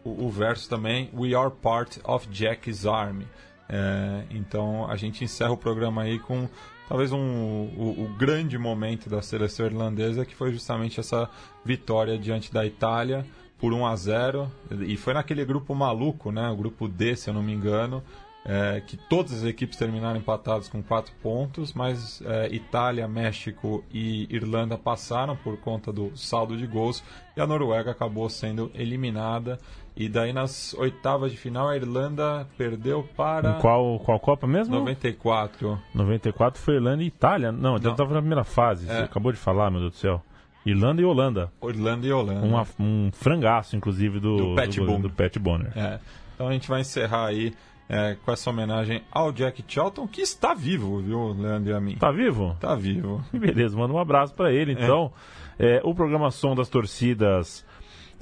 o, 0.05 0.27
o 0.27 0.31
verso 0.31 0.69
também 0.69 1.11
We 1.13 1.35
are 1.35 1.51
part 1.51 2.01
of 2.05 2.29
Jack's 2.31 2.87
Army. 2.87 3.27
É, 3.69 4.25
então 4.31 4.91
a 4.91 4.97
gente 4.97 5.25
encerra 5.25 5.53
o 5.53 5.57
programa 5.57 6.03
aí 6.03 6.19
com 6.19 6.49
talvez 6.93 7.11
um, 7.11 7.71
o, 7.75 8.05
o 8.05 8.09
grande 8.19 8.59
momento 8.59 9.09
da 9.09 9.23
seleção 9.23 9.65
irlandesa, 9.65 10.27
que 10.27 10.35
foi 10.35 10.53
justamente 10.53 11.01
essa 11.01 11.27
vitória 11.65 12.19
diante 12.19 12.53
da 12.53 12.67
Itália 12.67 13.25
por 13.59 13.73
1 13.73 13.87
a 13.87 13.97
0 13.97 14.53
e 14.87 14.95
foi 14.99 15.15
naquele 15.15 15.43
grupo 15.43 15.75
maluco, 15.75 16.31
né, 16.31 16.51
o 16.51 16.55
grupo 16.55 16.87
D, 16.87 17.17
se 17.17 17.31
eu 17.31 17.35
não 17.35 17.43
me 17.43 17.51
engano, 17.51 18.03
é, 18.45 18.83
que 18.87 18.99
todas 19.09 19.33
as 19.33 19.45
equipes 19.45 19.79
terminaram 19.79 20.19
empatadas 20.19 20.69
com 20.69 20.83
quatro 20.83 21.15
pontos, 21.23 21.73
mas 21.73 22.21
é, 22.27 22.55
Itália, 22.55 23.09
México 23.09 23.83
e 23.91 24.27
Irlanda 24.29 24.77
passaram 24.77 25.35
por 25.35 25.57
conta 25.57 25.91
do 25.91 26.15
saldo 26.15 26.59
de 26.59 26.67
gols 26.67 27.03
e 27.35 27.41
a 27.41 27.47
Noruega 27.47 27.93
acabou 27.93 28.29
sendo 28.29 28.71
eliminada. 28.75 29.59
E 29.95 30.09
daí 30.09 30.33
nas 30.33 30.73
oitavas 30.75 31.31
de 31.31 31.37
final 31.37 31.69
a 31.69 31.77
Irlanda 31.77 32.49
perdeu 32.57 33.07
para 33.17 33.57
Em 33.57 33.61
qual, 33.61 33.99
qual 34.01 34.19
Copa 34.19 34.47
mesmo? 34.47 34.75
94. 34.75 35.79
94 35.95 36.61
foi 36.61 36.75
Irlanda 36.77 37.03
e 37.03 37.07
Itália. 37.07 37.53
Não, 37.53 37.77
já 37.79 37.91
estava 37.91 38.15
na 38.15 38.21
primeira 38.21 38.43
fase. 38.45 38.87
Você 38.87 38.93
É. 38.93 39.03
acabou 39.05 39.33
de 39.33 39.39
falar, 39.39 39.71
meu 39.71 39.81
Deus 39.81 39.93
do 39.93 39.99
céu. 39.99 40.23
Irlanda 40.65 41.03
e 41.03 41.05
Holanda. 41.05 41.53
Irlanda 41.65 42.07
e 42.07 42.13
Holanda. 42.13 42.47
Uma- 42.47 42.67
um 42.81 43.11
frangaço, 43.13 43.77
inclusive, 43.77 44.19
do, 44.21 44.37
Do 44.37 44.55
Pat 44.55 44.75
do, 44.77 44.99
do 44.99 45.11
Pat 45.11 45.37
Bonner. 45.39 45.73
É. 45.77 45.99
Então 46.35 46.49
a 46.49 46.53
gente 46.53 46.69
vai 46.69 46.81
encerrar 46.81 47.27
aí 47.27 47.53
é, 47.89 48.17
com 48.25 48.33
essa 48.33 48.49
homenagem 48.49 49.03
ao 49.11 49.31
Jack 49.33 49.63
Charlton, 49.69 50.07
que 50.09 50.23
está 50.23 50.55
vivo, 50.55 51.01
viu, 51.01 51.35
Leandro 51.39 51.71
e 51.71 51.75
a 51.75 51.81
mim? 51.81 51.97
Tá 51.97 52.11
vivo? 52.11 52.57
Tá 52.59 52.75
vivo. 52.75 53.23
Beleza, 53.31 53.77
manda 53.77 53.93
um 53.93 53.99
abraço 53.99 54.33
pra 54.35 54.51
ele. 54.51 54.73
Então, 54.73 55.13
é, 55.59 55.83
o 55.85 55.95
programa 55.95 56.31
Som 56.31 56.55
das 56.55 56.69
Torcidas 56.71 57.67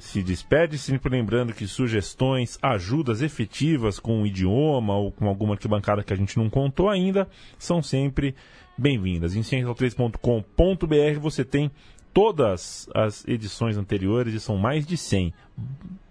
se 0.01 0.23
despede, 0.23 0.79
sempre 0.79 1.11
lembrando 1.11 1.53
que 1.53 1.67
sugestões, 1.67 2.57
ajudas 2.59 3.21
efetivas 3.21 3.99
com 3.99 4.23
o 4.23 4.25
idioma 4.25 4.97
ou 4.97 5.11
com 5.11 5.27
alguma 5.27 5.53
arquibancada 5.53 6.03
que 6.03 6.11
a 6.11 6.15
gente 6.15 6.37
não 6.37 6.49
contou 6.49 6.89
ainda, 6.89 7.29
são 7.59 7.83
sempre 7.83 8.35
bem-vindas. 8.75 9.35
Em 9.35 9.41
central3.com.br 9.41 11.19
você 11.19 11.45
tem 11.45 11.69
todas 12.11 12.89
as 12.95 13.23
edições 13.27 13.77
anteriores, 13.77 14.33
e 14.33 14.39
são 14.39 14.57
mais 14.57 14.87
de 14.87 14.97
100. 14.97 15.31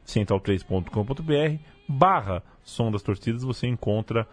central3.com.br 0.06 1.62
barra 1.88 2.44
Som 2.62 2.92
das 2.92 3.02
Torcidas 3.02 3.42
você 3.42 3.66
encontra 3.66 4.24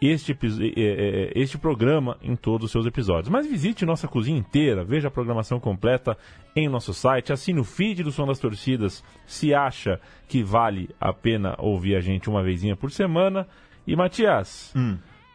este, 0.00 0.32
epi- 0.32 0.72
eh, 0.76 0.80
eh, 0.80 1.32
este 1.34 1.58
programa 1.58 2.16
em 2.22 2.34
todos 2.34 2.66
os 2.66 2.72
seus 2.72 2.86
episódios. 2.86 3.28
Mas 3.28 3.46
visite 3.46 3.84
nossa 3.84 4.08
cozinha 4.08 4.38
inteira, 4.38 4.84
veja 4.84 5.08
a 5.08 5.10
programação 5.10 5.60
completa 5.60 6.16
em 6.56 6.68
nosso 6.68 6.92
site, 6.94 7.32
assine 7.32 7.60
o 7.60 7.64
feed 7.64 8.02
do 8.02 8.10
Som 8.10 8.26
das 8.26 8.38
Torcidas 8.38 9.04
se 9.26 9.52
acha 9.54 10.00
que 10.28 10.42
vale 10.42 10.88
a 11.00 11.12
pena 11.12 11.54
ouvir 11.58 11.96
a 11.96 12.00
gente 12.00 12.28
uma 12.30 12.42
vezinha 12.42 12.74
por 12.76 12.90
semana. 12.90 13.46
E 13.86 13.94
Matias, 13.96 14.72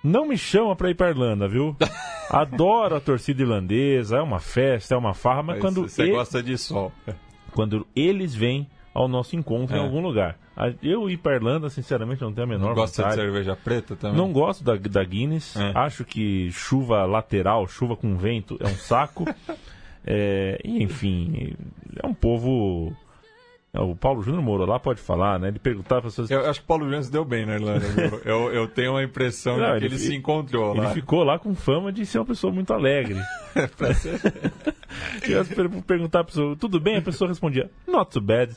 não 0.03 0.27
me 0.27 0.37
chama 0.37 0.75
pra 0.75 0.89
ir 0.89 0.95
pra 0.95 1.09
Irlanda, 1.09 1.47
viu? 1.47 1.75
Adoro 2.29 2.95
a 2.95 2.99
torcida 2.99 3.41
irlandesa, 3.43 4.17
é 4.17 4.21
uma 4.21 4.39
festa, 4.39 4.95
é 4.95 4.97
uma 4.97 5.13
farra, 5.13 5.43
mas, 5.43 5.59
quando, 5.61 5.83
Você 5.83 6.05
e- 6.05 6.11
gosta 6.11 6.41
de 6.41 6.57
sol. 6.57 6.91
quando 7.51 7.85
eles 7.95 8.33
vêm, 8.35 8.67
ao 8.95 9.07
nosso 9.07 9.35
encontro 9.35 9.75
em 9.75 9.79
É. 9.79 9.83
algum 9.83 10.01
lugar. 10.01 10.37
Eu 10.81 11.09
ir 11.09 11.17
para 11.17 11.35
Irlanda, 11.35 11.69
sinceramente, 11.69 12.21
não 12.21 12.31
tenho 12.33 12.45
a 12.47 12.49
menor 12.49 12.73
Gosta 12.73 13.03
de 13.03 13.09
vontade. 13.09 13.21
cerveja 13.21 13.55
preta 13.61 13.95
também? 13.95 14.17
Não 14.17 14.31
gosto 14.31 14.63
da, 14.63 14.75
da 14.75 15.03
Guinness. 15.03 15.55
É. 15.57 15.71
Acho 15.75 16.05
que 16.05 16.49
chuva 16.51 17.05
lateral, 17.05 17.67
chuva 17.67 17.95
com 17.97 18.15
vento, 18.15 18.57
é 18.61 18.65
um 18.65 18.75
saco. 18.75 19.25
É, 20.07 20.61
enfim, 20.63 21.55
é 22.01 22.05
um 22.05 22.13
povo. 22.13 22.95
É, 23.75 23.79
O 23.81 23.95
Paulo 23.95 24.21
Júnior 24.23 24.41
morou 24.43 24.65
lá, 24.67 24.79
pode 24.79 25.01
falar, 25.01 25.39
né? 25.39 25.49
Ele 25.49 25.59
perguntava 25.59 26.01
para 26.01 26.07
as 26.07 26.15
pessoas. 26.15 26.31
Eu 26.31 26.49
acho 26.49 26.59
que 26.59 26.65
o 26.65 26.67
Paulo 26.67 26.85
Júnior 26.85 27.03
se 27.03 27.11
deu 27.11 27.25
bem 27.25 27.45
na 27.45 27.55
Irlanda, 27.55 27.79
viu? 27.87 28.21
eu, 28.25 28.53
eu 28.53 28.67
tenho 28.67 28.91
uma 28.91 29.03
impressão 29.03 29.57
Não, 29.57 29.73
de 29.73 29.79
que 29.79 29.85
ele 29.85 29.95
ele, 29.95 29.97
se 30.03 30.15
encontrou 30.15 30.71
Ele 30.73 30.81
lá. 30.81 30.91
ficou 30.91 31.23
lá 31.23 31.37
com 31.39 31.53
fama 31.53 31.91
de 31.91 32.05
ser 32.05 32.19
uma 32.19 32.25
pessoa 32.25 32.51
muito 32.53 32.73
alegre. 32.73 33.19
E 35.27 35.33
as 35.35 35.47
per 35.47 35.69
perguntar 35.83 36.21
a 36.21 36.23
pessoa, 36.23 36.55
tudo 36.55 36.79
bem? 36.79 36.97
A 36.97 37.01
pessoa 37.01 37.27
respondia, 37.27 37.69
not 37.87 38.11
too 38.11 38.21
bad. 38.21 38.55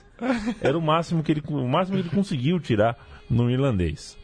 Era 0.61 0.77
o 0.79 0.83
máximo 0.83 1.23
que 1.23 1.33
ele, 1.33 1.43
o 1.49 1.67
máximo 1.69 1.97
que 1.99 2.03
ele 2.09 2.15
conseguiu 2.15 2.61
tirar 2.61 2.97
no 3.29 3.51
irlandês. 3.51 4.17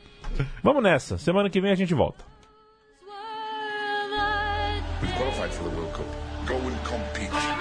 Vamos 0.62 0.82
nessa. 0.82 1.18
Semana 1.18 1.50
que 1.50 1.60
vem 1.60 1.70
a 1.72 1.74
gente 1.76 1.94
volta. 1.94 2.24
We've 5.02 5.12
qualified 5.16 5.52
for 5.52 5.68
the 5.68 5.76
World 5.76 5.92
Cup. 5.92 6.06
Go 6.46 6.54
and 6.54 6.76
compete. 6.88 7.53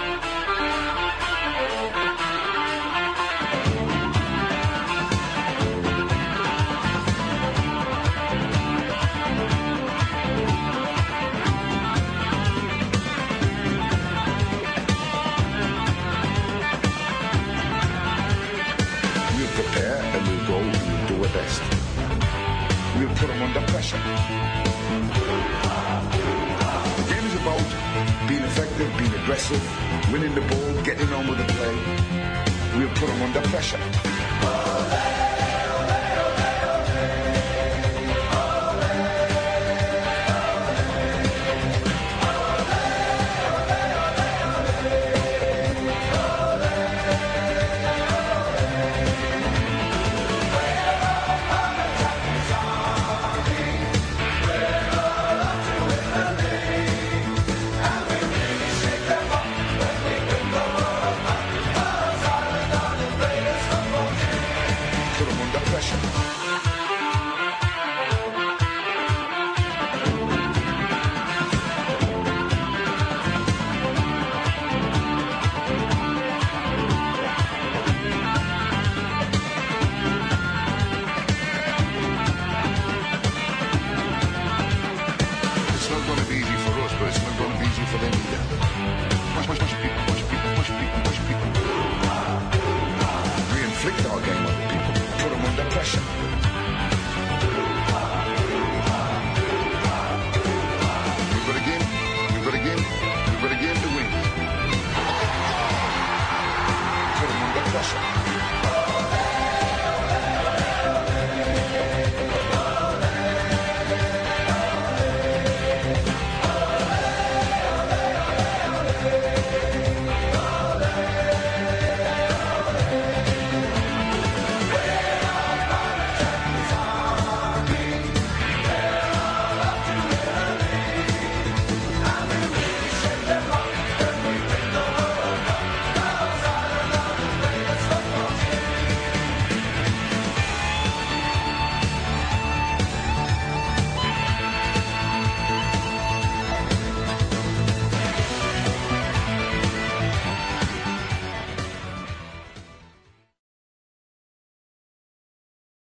Under 23.55 23.71
pressure. 23.71 23.97
The 26.97 27.13
game 27.13 27.25
is 27.25 27.35
about 27.35 28.27
being 28.27 28.41
effective, 28.41 28.91
being 28.97 29.13
aggressive, 29.13 30.11
winning 30.11 30.33
the 30.33 30.41
ball, 30.41 30.83
getting 30.83 31.11
on 31.13 31.27
with 31.27 31.37
the 31.37 31.45
play. 31.53 31.75
We'll 32.77 32.89
put 32.89 33.07
them 33.07 33.21
under 33.21 33.41
pressure. 33.49 35.02